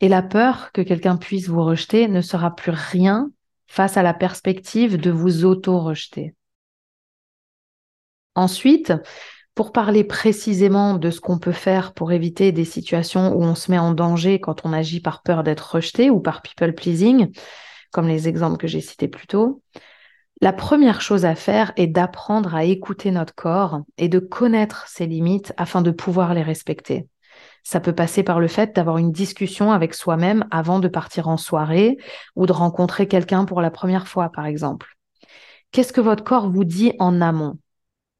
[0.00, 3.30] Et la peur que quelqu'un puisse vous rejeter ne sera plus rien
[3.68, 6.34] face à la perspective de vous auto-rejeter.
[8.40, 8.94] Ensuite,
[9.54, 13.70] pour parler précisément de ce qu'on peut faire pour éviter des situations où on se
[13.70, 17.36] met en danger quand on agit par peur d'être rejeté ou par people pleasing,
[17.92, 19.60] comme les exemples que j'ai cités plus tôt,
[20.40, 25.04] la première chose à faire est d'apprendre à écouter notre corps et de connaître ses
[25.04, 27.08] limites afin de pouvoir les respecter.
[27.62, 31.36] Ça peut passer par le fait d'avoir une discussion avec soi-même avant de partir en
[31.36, 31.98] soirée
[32.36, 34.96] ou de rencontrer quelqu'un pour la première fois, par exemple.
[35.72, 37.58] Qu'est-ce que votre corps vous dit en amont?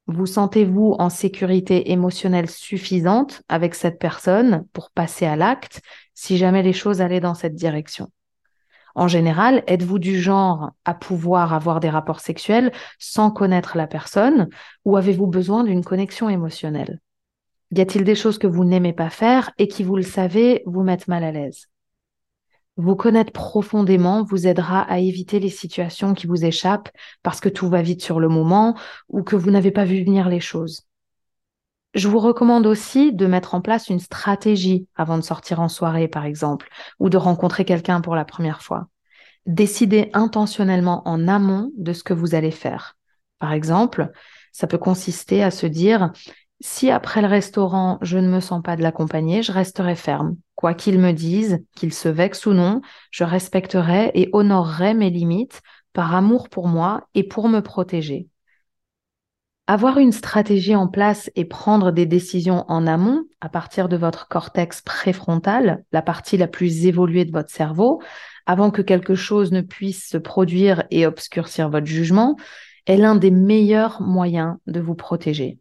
[0.07, 5.81] Vous sentez-vous en sécurité émotionnelle suffisante avec cette personne pour passer à l'acte
[6.15, 8.11] si jamais les choses allaient dans cette direction?
[8.97, 14.49] En général, êtes-vous du genre à pouvoir avoir des rapports sexuels sans connaître la personne
[14.85, 17.01] ou avez-vous besoin d'une connexion émotionnelle?
[17.71, 20.83] Y a-t-il des choses que vous n'aimez pas faire et qui, vous le savez, vous
[20.83, 21.70] mettent mal à l'aise?
[22.81, 26.91] Vous connaître profondément vous aidera à éviter les situations qui vous échappent
[27.23, 28.77] parce que tout va vite sur le moment
[29.09, 30.83] ou que vous n'avez pas vu venir les choses.
[31.95, 36.07] Je vous recommande aussi de mettre en place une stratégie avant de sortir en soirée,
[36.07, 36.69] par exemple,
[37.01, 38.89] ou de rencontrer quelqu'un pour la première fois.
[39.47, 42.97] Décidez intentionnellement en amont de ce que vous allez faire.
[43.41, 44.11] Par exemple,
[44.53, 46.13] ça peut consister à se dire
[46.63, 50.37] Si après le restaurant, je ne me sens pas de l'accompagner, je resterai ferme.
[50.57, 55.63] Quoi qu'il me dise, qu'il se vexe ou non, je respecterai et honorerai mes limites
[55.95, 58.29] par amour pour moi et pour me protéger.
[59.67, 64.29] Avoir une stratégie en place et prendre des décisions en amont, à partir de votre
[64.29, 68.03] cortex préfrontal, la partie la plus évoluée de votre cerveau,
[68.45, 72.37] avant que quelque chose ne puisse se produire et obscurcir votre jugement,
[72.87, 75.59] est l'un des meilleurs moyens de vous protéger.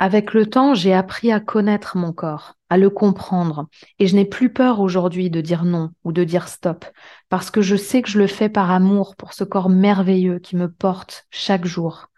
[0.00, 3.66] Avec le temps, j'ai appris à connaître mon corps, à le comprendre,
[3.98, 6.84] et je n'ai plus peur aujourd'hui de dire non ou de dire stop,
[7.28, 10.54] parce que je sais que je le fais par amour pour ce corps merveilleux qui
[10.54, 12.10] me porte chaque jour.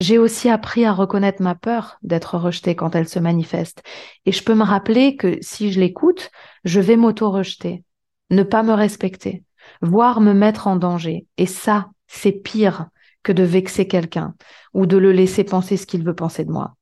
[0.00, 3.82] J'ai aussi appris à reconnaître ma peur d'être rejetée quand elle se manifeste.
[4.26, 6.30] Et je peux me rappeler que si je l'écoute,
[6.64, 7.84] je vais m'auto-rejeter,
[8.30, 9.42] ne pas me respecter,
[9.82, 11.26] voire me mettre en danger.
[11.36, 12.86] Et ça, c'est pire
[13.24, 14.34] que de vexer quelqu'un
[14.72, 16.77] ou de le laisser penser ce qu'il veut penser de moi.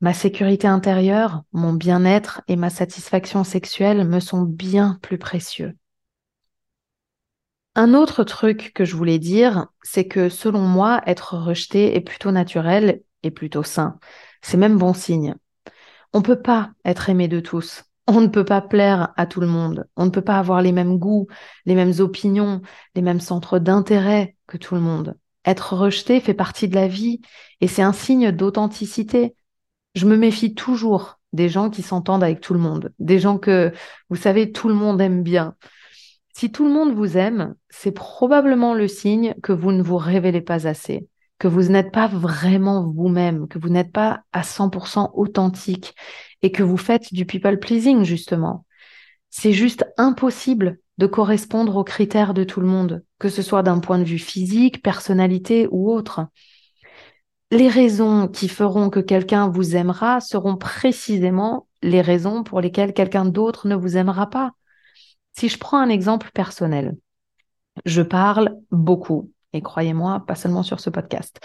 [0.00, 5.74] Ma sécurité intérieure, mon bien-être et ma satisfaction sexuelle me sont bien plus précieux.
[7.74, 12.30] Un autre truc que je voulais dire, c'est que selon moi, être rejeté est plutôt
[12.30, 13.98] naturel et plutôt sain.
[14.42, 15.34] C'est même bon signe.
[16.12, 17.84] On ne peut pas être aimé de tous.
[18.06, 19.86] On ne peut pas plaire à tout le monde.
[19.96, 21.26] On ne peut pas avoir les mêmes goûts,
[21.64, 22.62] les mêmes opinions,
[22.94, 25.18] les mêmes centres d'intérêt que tout le monde.
[25.44, 27.20] Être rejeté fait partie de la vie
[27.60, 29.35] et c'est un signe d'authenticité.
[29.96, 33.72] Je me méfie toujours des gens qui s'entendent avec tout le monde, des gens que,
[34.10, 35.56] vous savez, tout le monde aime bien.
[36.34, 40.42] Si tout le monde vous aime, c'est probablement le signe que vous ne vous révélez
[40.42, 45.94] pas assez, que vous n'êtes pas vraiment vous-même, que vous n'êtes pas à 100% authentique
[46.42, 48.66] et que vous faites du people pleasing, justement.
[49.30, 53.78] C'est juste impossible de correspondre aux critères de tout le monde, que ce soit d'un
[53.78, 56.26] point de vue physique, personnalité ou autre.
[57.56, 63.24] Les raisons qui feront que quelqu'un vous aimera seront précisément les raisons pour lesquelles quelqu'un
[63.24, 64.52] d'autre ne vous aimera pas.
[65.32, 66.98] Si je prends un exemple personnel,
[67.86, 71.40] je parle beaucoup, et croyez-moi, pas seulement sur ce podcast.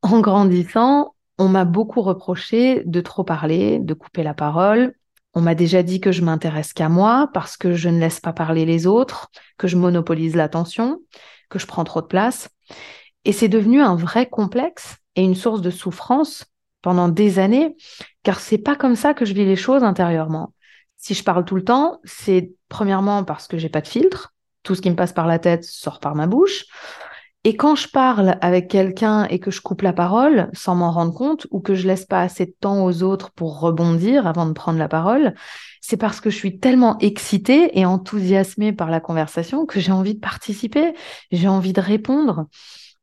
[0.00, 4.94] En grandissant, on m'a beaucoup reproché de trop parler, de couper la parole.
[5.34, 8.32] On m'a déjà dit que je m'intéresse qu'à moi parce que je ne laisse pas
[8.32, 11.02] parler les autres, que je monopolise l'attention,
[11.50, 12.48] que je prends trop de place.
[13.26, 16.46] Et c'est devenu un vrai complexe et une source de souffrance
[16.82, 17.76] pendant des années,
[18.22, 20.54] car c'est pas comme ça que je vis les choses intérieurement.
[20.96, 24.34] Si je parle tout le temps, c'est premièrement parce que j'ai pas de filtre.
[24.62, 26.66] Tout ce qui me passe par la tête sort par ma bouche.
[27.44, 31.14] Et quand je parle avec quelqu'un et que je coupe la parole sans m'en rendre
[31.14, 34.52] compte ou que je laisse pas assez de temps aux autres pour rebondir avant de
[34.52, 35.34] prendre la parole,
[35.80, 40.14] c'est parce que je suis tellement excitée et enthousiasmée par la conversation que j'ai envie
[40.14, 40.92] de participer,
[41.32, 42.46] j'ai envie de répondre.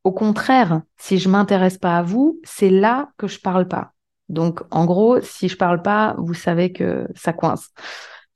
[0.07, 3.91] Au contraire, si je m'intéresse pas à vous, c'est là que je parle pas.
[4.29, 7.71] Donc, en gros, si je parle pas, vous savez que ça coince.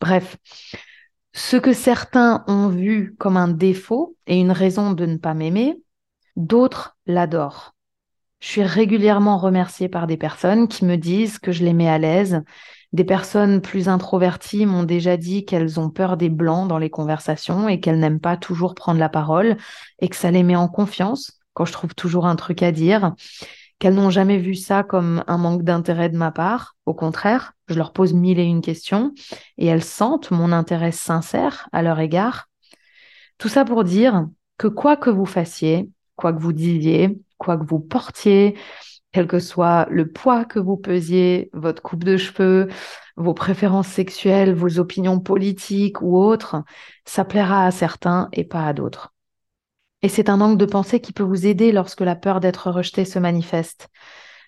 [0.01, 0.35] Bref,
[1.31, 5.81] ce que certains ont vu comme un défaut et une raison de ne pas m'aimer,
[6.35, 7.73] d'autres l'adorent.
[8.41, 11.99] Je suis régulièrement remerciée par des personnes qui me disent que je les mets à
[11.99, 12.43] l'aise.
[12.91, 17.69] Des personnes plus introverties m'ont déjà dit qu'elles ont peur des blancs dans les conversations
[17.69, 19.55] et qu'elles n'aiment pas toujours prendre la parole
[19.99, 23.13] et que ça les met en confiance quand je trouve toujours un truc à dire
[23.79, 26.75] qu'elles n'ont jamais vu ça comme un manque d'intérêt de ma part.
[26.85, 29.13] Au contraire, je leur pose mille et une questions
[29.57, 32.47] et elles sentent mon intérêt sincère à leur égard.
[33.39, 34.27] Tout ça pour dire
[34.59, 38.55] que quoi que vous fassiez, quoi que vous disiez, quoi que vous portiez,
[39.11, 42.67] quel que soit le poids que vous pesiez, votre coupe de cheveux,
[43.17, 46.63] vos préférences sexuelles, vos opinions politiques ou autres,
[47.05, 49.10] ça plaira à certains et pas à d'autres.
[50.03, 53.05] Et c'est un angle de pensée qui peut vous aider lorsque la peur d'être rejeté
[53.05, 53.89] se manifeste.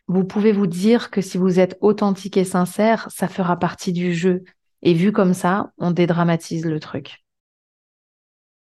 [0.08, 4.14] Vous pouvez vous dire que si vous êtes authentique et sincère, ça fera partie du
[4.14, 4.43] jeu.
[4.82, 7.24] Et vu comme ça, on dédramatise le truc.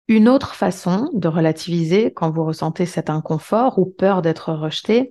[0.08, 5.10] Une autre façon de relativiser quand vous ressentez cet inconfort ou peur d'être rejeté,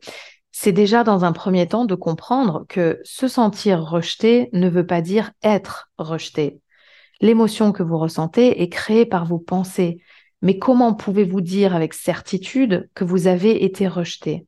[0.53, 5.01] c'est déjà dans un premier temps de comprendre que se sentir rejeté ne veut pas
[5.01, 6.61] dire être rejeté.
[7.19, 10.01] L'émotion que vous ressentez est créée par vos pensées,
[10.41, 14.45] mais comment pouvez-vous dire avec certitude que vous avez été rejeté?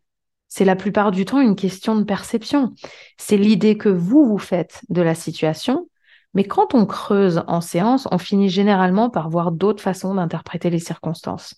[0.48, 2.74] C'est la plupart du temps une question de perception.
[3.18, 5.90] C'est l'idée que vous vous faites de la situation,
[6.34, 10.80] mais quand on creuse en séance, on finit généralement par voir d'autres façons d'interpréter les
[10.80, 11.56] circonstances.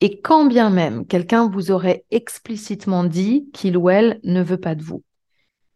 [0.00, 4.74] Et quand bien même quelqu'un vous aurait explicitement dit qu'il ou elle ne veut pas
[4.74, 5.02] de vous,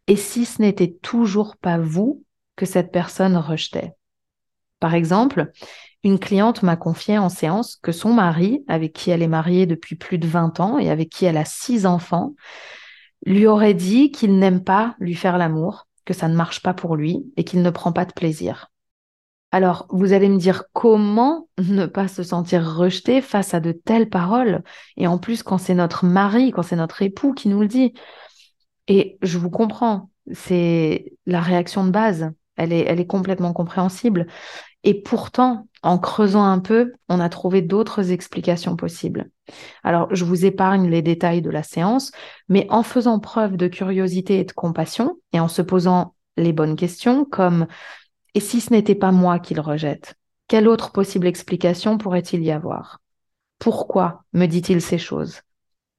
[0.07, 2.23] et si ce n'était toujours pas vous
[2.55, 3.93] que cette personne rejetait?
[4.79, 5.51] Par exemple,
[6.03, 9.95] une cliente m'a confié en séance que son mari, avec qui elle est mariée depuis
[9.95, 12.33] plus de 20 ans et avec qui elle a six enfants,
[13.25, 16.95] lui aurait dit qu'il n'aime pas lui faire l'amour, que ça ne marche pas pour
[16.95, 18.71] lui et qu'il ne prend pas de plaisir.
[19.51, 24.09] Alors, vous allez me dire comment ne pas se sentir rejeté face à de telles
[24.09, 24.63] paroles?
[24.95, 27.93] Et en plus, quand c'est notre mari, quand c'est notre époux qui nous le dit.
[28.87, 32.31] Et je vous comprends, c'est la réaction de base.
[32.55, 34.27] Elle est, elle est complètement compréhensible.
[34.83, 39.29] Et pourtant, en creusant un peu, on a trouvé d'autres explications possibles.
[39.83, 42.11] Alors, je vous épargne les détails de la séance,
[42.49, 46.75] mais en faisant preuve de curiosité et de compassion, et en se posant les bonnes
[46.75, 47.67] questions, comme
[48.33, 50.15] et si ce n'était pas moi qu'il rejette?
[50.47, 52.99] Quelle autre possible explication pourrait-il y avoir?
[53.59, 55.41] Pourquoi me dit-il ces choses?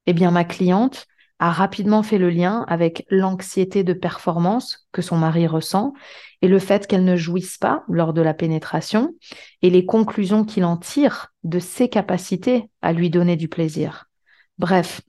[0.06, 1.06] Eh bien, ma cliente
[1.42, 5.92] a rapidement fait le lien avec l'anxiété de performance que son mari ressent
[6.40, 9.16] et le fait qu'elle ne jouisse pas lors de la pénétration
[9.60, 14.04] et les conclusions qu'il en tire de ses capacités à lui donner du plaisir.
[14.58, 15.00] Bref,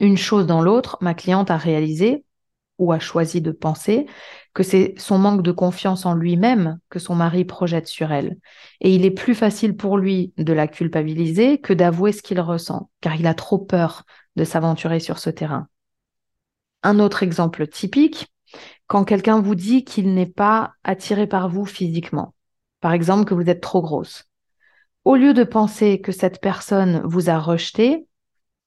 [0.00, 2.24] une chose dans l'autre, ma cliente a réalisé
[2.78, 4.06] ou a choisi de penser
[4.54, 8.38] que c'est son manque de confiance en lui-même que son mari projette sur elle.
[8.80, 12.90] Et il est plus facile pour lui de la culpabiliser que d'avouer ce qu'il ressent,
[13.00, 14.04] car il a trop peur
[14.36, 15.68] de s'aventurer sur ce terrain.
[16.82, 18.28] Un autre exemple typique,
[18.86, 22.34] quand quelqu'un vous dit qu'il n'est pas attiré par vous physiquement.
[22.80, 24.24] Par exemple, que vous êtes trop grosse.
[25.04, 28.06] Au lieu de penser que cette personne vous a rejeté,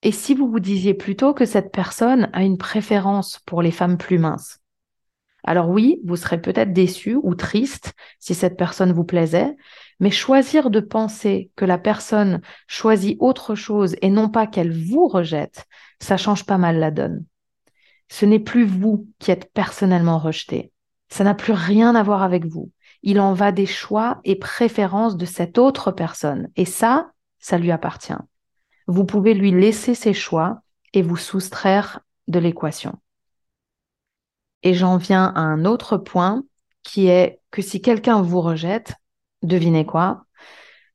[0.03, 3.97] et si vous vous disiez plutôt que cette personne a une préférence pour les femmes
[3.97, 4.59] plus minces?
[5.43, 9.55] Alors oui, vous serez peut-être déçu ou triste si cette personne vous plaisait,
[9.99, 15.07] mais choisir de penser que la personne choisit autre chose et non pas qu'elle vous
[15.07, 15.65] rejette,
[15.99, 17.25] ça change pas mal la donne.
[18.09, 20.71] Ce n'est plus vous qui êtes personnellement rejeté.
[21.09, 22.71] Ça n'a plus rien à voir avec vous.
[23.03, 26.49] Il en va des choix et préférences de cette autre personne.
[26.55, 28.13] Et ça, ça lui appartient
[28.87, 30.61] vous pouvez lui laisser ses choix
[30.93, 32.97] et vous soustraire de l'équation.
[34.63, 36.43] Et j'en viens à un autre point
[36.83, 38.95] qui est que si quelqu'un vous rejette,
[39.43, 40.25] devinez quoi,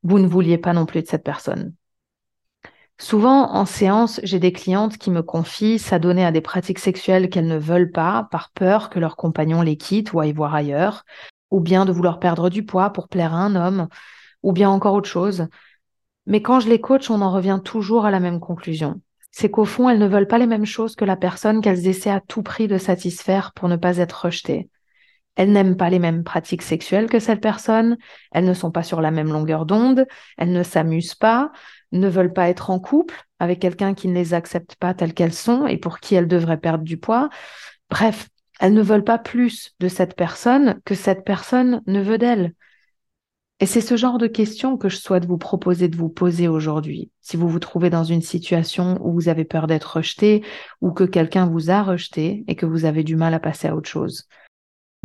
[0.03, 1.75] vous ne vouliez pas non plus de cette personne.
[2.99, 7.47] Souvent, en séance, j'ai des clientes qui me confient s'adonner à des pratiques sexuelles qu'elles
[7.47, 11.05] ne veulent pas par peur que leur compagnon les quitte ou aille voir ailleurs,
[11.51, 13.89] ou bien de vouloir perdre du poids pour plaire à un homme,
[14.43, 15.49] ou bien encore autre chose,
[16.27, 19.01] mais quand je les coach, on en revient toujours à la même conclusion.
[19.31, 22.11] C'est qu'au fond, elles ne veulent pas les mêmes choses que la personne qu'elles essaient
[22.11, 24.69] à tout prix de satisfaire pour ne pas être rejetées.
[25.37, 27.97] Elles n'aiment pas les mêmes pratiques sexuelles que cette personne,
[28.33, 30.07] elles ne sont pas sur la même longueur d'onde,
[30.37, 31.53] elles ne s'amusent pas,
[31.93, 35.33] ne veulent pas être en couple avec quelqu'un qui ne les accepte pas telles qu'elles
[35.33, 37.31] sont et pour qui elles devraient perdre du poids.
[37.91, 38.29] Bref,
[38.61, 42.55] elles ne veulent pas plus de cette personne que cette personne ne veut d'elles.
[43.61, 47.13] Et c'est ce genre de questions que je souhaite vous proposer de vous poser aujourd'hui.
[47.21, 50.45] Si vous vous trouvez dans une situation où vous avez peur d'être rejeté
[50.81, 53.77] ou que quelqu'un vous a rejeté et que vous avez du mal à passer à
[53.77, 54.27] autre chose.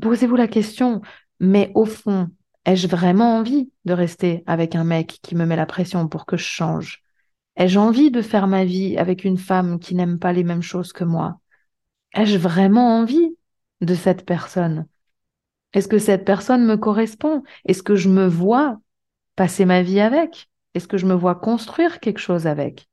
[0.01, 1.01] Posez-vous la question,
[1.39, 2.29] mais au fond,
[2.65, 6.37] ai-je vraiment envie de rester avec un mec qui me met la pression pour que
[6.37, 7.03] je change?
[7.55, 10.93] Ai-je envie de faire ma vie avec une femme qui n'aime pas les mêmes choses
[10.93, 11.39] que moi?
[12.13, 13.35] Ai-je vraiment envie
[13.81, 14.87] de cette personne?
[15.73, 17.43] Est-ce que cette personne me correspond?
[17.65, 18.79] Est-ce que je me vois
[19.35, 20.49] passer ma vie avec?
[20.75, 22.87] Est-ce que je me vois construire quelque chose avec?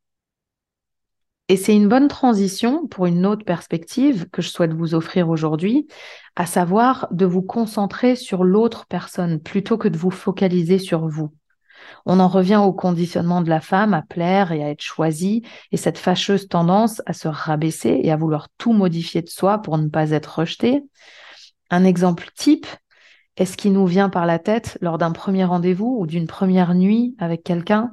[1.49, 5.86] Et c'est une bonne transition pour une autre perspective que je souhaite vous offrir aujourd'hui,
[6.36, 11.34] à savoir de vous concentrer sur l'autre personne plutôt que de vous focaliser sur vous.
[12.07, 15.76] On en revient au conditionnement de la femme à plaire et à être choisie, et
[15.76, 19.88] cette fâcheuse tendance à se rabaisser et à vouloir tout modifier de soi pour ne
[19.88, 20.82] pas être rejetée.
[21.70, 22.66] Un exemple type
[23.36, 26.74] est ce qui nous vient par la tête lors d'un premier rendez-vous ou d'une première
[26.74, 27.92] nuit avec quelqu'un.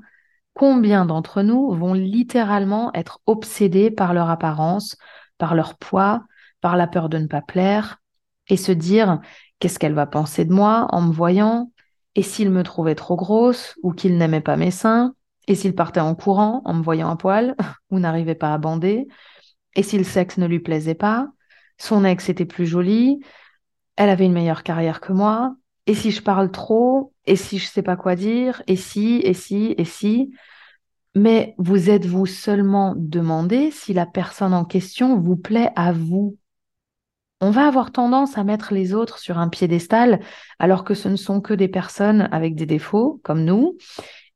[0.54, 4.98] Combien d'entre nous vont littéralement être obsédés par leur apparence,
[5.38, 6.24] par leur poids,
[6.60, 8.02] par la peur de ne pas plaire,
[8.48, 9.20] et se dire
[9.60, 11.72] qu'est-ce qu'elle va penser de moi en me voyant,
[12.16, 15.16] et s'il me trouvait trop grosse ou qu'il n'aimait pas mes seins,
[15.48, 17.56] et s'il partait en courant en me voyant à poil
[17.90, 19.08] ou n'arrivait pas à bander,
[19.76, 21.30] et si le sexe ne lui plaisait pas,
[21.78, 23.22] son ex était plus joli,
[23.96, 25.56] elle avait une meilleure carrière que moi?
[25.88, 29.34] Et si je parle trop Et si je sais pas quoi dire Et si Et
[29.34, 30.32] si Et si.
[31.16, 36.38] Mais vous êtes-vous seulement demandé si la personne en question vous plaît à vous?
[37.42, 40.22] On va avoir tendance à mettre les autres sur un piédestal
[40.60, 43.78] alors que ce ne sont que des personnes avec des défauts comme nous.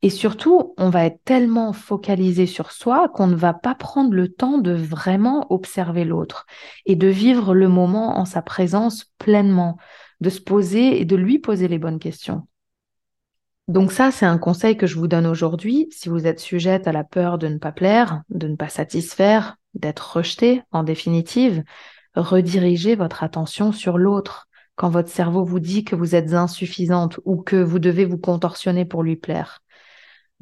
[0.01, 4.27] Et surtout, on va être tellement focalisé sur soi qu'on ne va pas prendre le
[4.27, 6.45] temps de vraiment observer l'autre
[6.85, 9.77] et de vivre le moment en sa présence pleinement,
[10.21, 12.47] de se poser et de lui poser les bonnes questions.
[13.67, 15.87] Donc ça, c'est un conseil que je vous donne aujourd'hui.
[15.91, 19.57] Si vous êtes sujette à la peur de ne pas plaire, de ne pas satisfaire,
[19.73, 21.63] d'être rejeté en définitive,
[22.15, 27.37] redirigez votre attention sur l'autre quand votre cerveau vous dit que vous êtes insuffisante ou
[27.41, 29.61] que vous devez vous contorsionner pour lui plaire.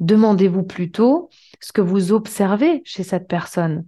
[0.00, 3.86] Demandez-vous plutôt ce que vous observez chez cette personne.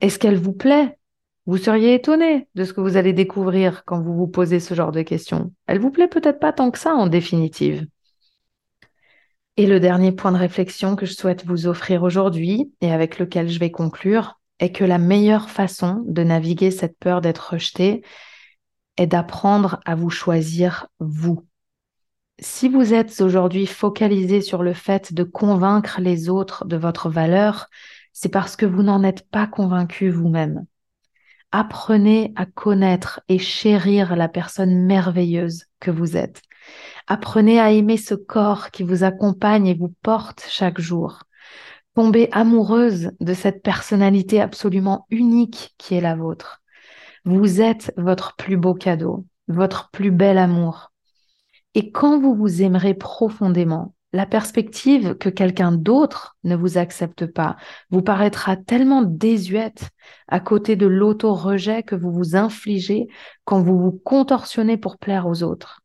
[0.00, 0.98] Est-ce qu'elle vous plaît?
[1.46, 4.92] Vous seriez étonné de ce que vous allez découvrir quand vous vous posez ce genre
[4.92, 5.52] de questions.
[5.66, 7.86] Elle vous plaît peut-être pas tant que ça en définitive.
[9.56, 13.48] Et le dernier point de réflexion que je souhaite vous offrir aujourd'hui et avec lequel
[13.48, 18.02] je vais conclure est que la meilleure façon de naviguer cette peur d'être rejeté
[18.96, 21.46] est d'apprendre à vous choisir vous.
[22.38, 27.68] Si vous êtes aujourd'hui focalisé sur le fait de convaincre les autres de votre valeur,
[28.12, 30.64] c'est parce que vous n'en êtes pas convaincu vous-même.
[31.52, 36.42] Apprenez à connaître et chérir la personne merveilleuse que vous êtes.
[37.08, 41.24] Apprenez à aimer ce corps qui vous accompagne et vous porte chaque jour.
[41.96, 46.62] Tombez amoureuse de cette personnalité absolument unique qui est la vôtre.
[47.24, 50.92] Vous êtes votre plus beau cadeau, votre plus bel amour.
[51.74, 57.56] Et quand vous vous aimerez profondément, la perspective que quelqu'un d'autre ne vous accepte pas
[57.90, 59.90] vous paraîtra tellement désuète
[60.26, 63.06] à côté de l'auto-rejet que vous vous infligez
[63.44, 65.82] quand vous vous contorsionnez pour plaire aux autres.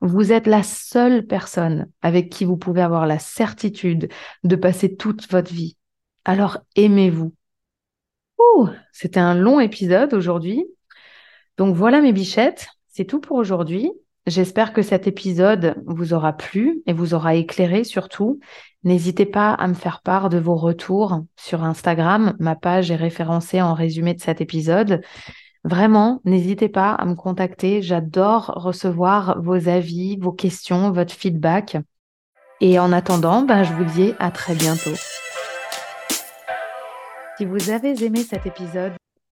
[0.00, 4.08] Vous êtes la seule personne avec qui vous pouvez avoir la certitude
[4.44, 5.76] de passer toute votre vie.
[6.24, 7.34] Alors aimez-vous.
[8.38, 10.64] Ouh, c'était un long épisode aujourd'hui.
[11.56, 13.90] Donc voilà mes bichettes, c'est tout pour aujourd'hui.
[14.28, 18.40] J'espère que cet épisode vous aura plu et vous aura éclairé surtout.
[18.84, 22.36] N'hésitez pas à me faire part de vos retours sur Instagram.
[22.38, 25.00] Ma page est référencée en résumé de cet épisode.
[25.64, 27.80] Vraiment, n'hésitez pas à me contacter.
[27.80, 31.78] J'adore recevoir vos avis, vos questions, votre feedback.
[32.60, 34.94] Et en attendant, ben, je vous dis à très bientôt.
[37.38, 38.92] Si vous avez aimé cet épisode,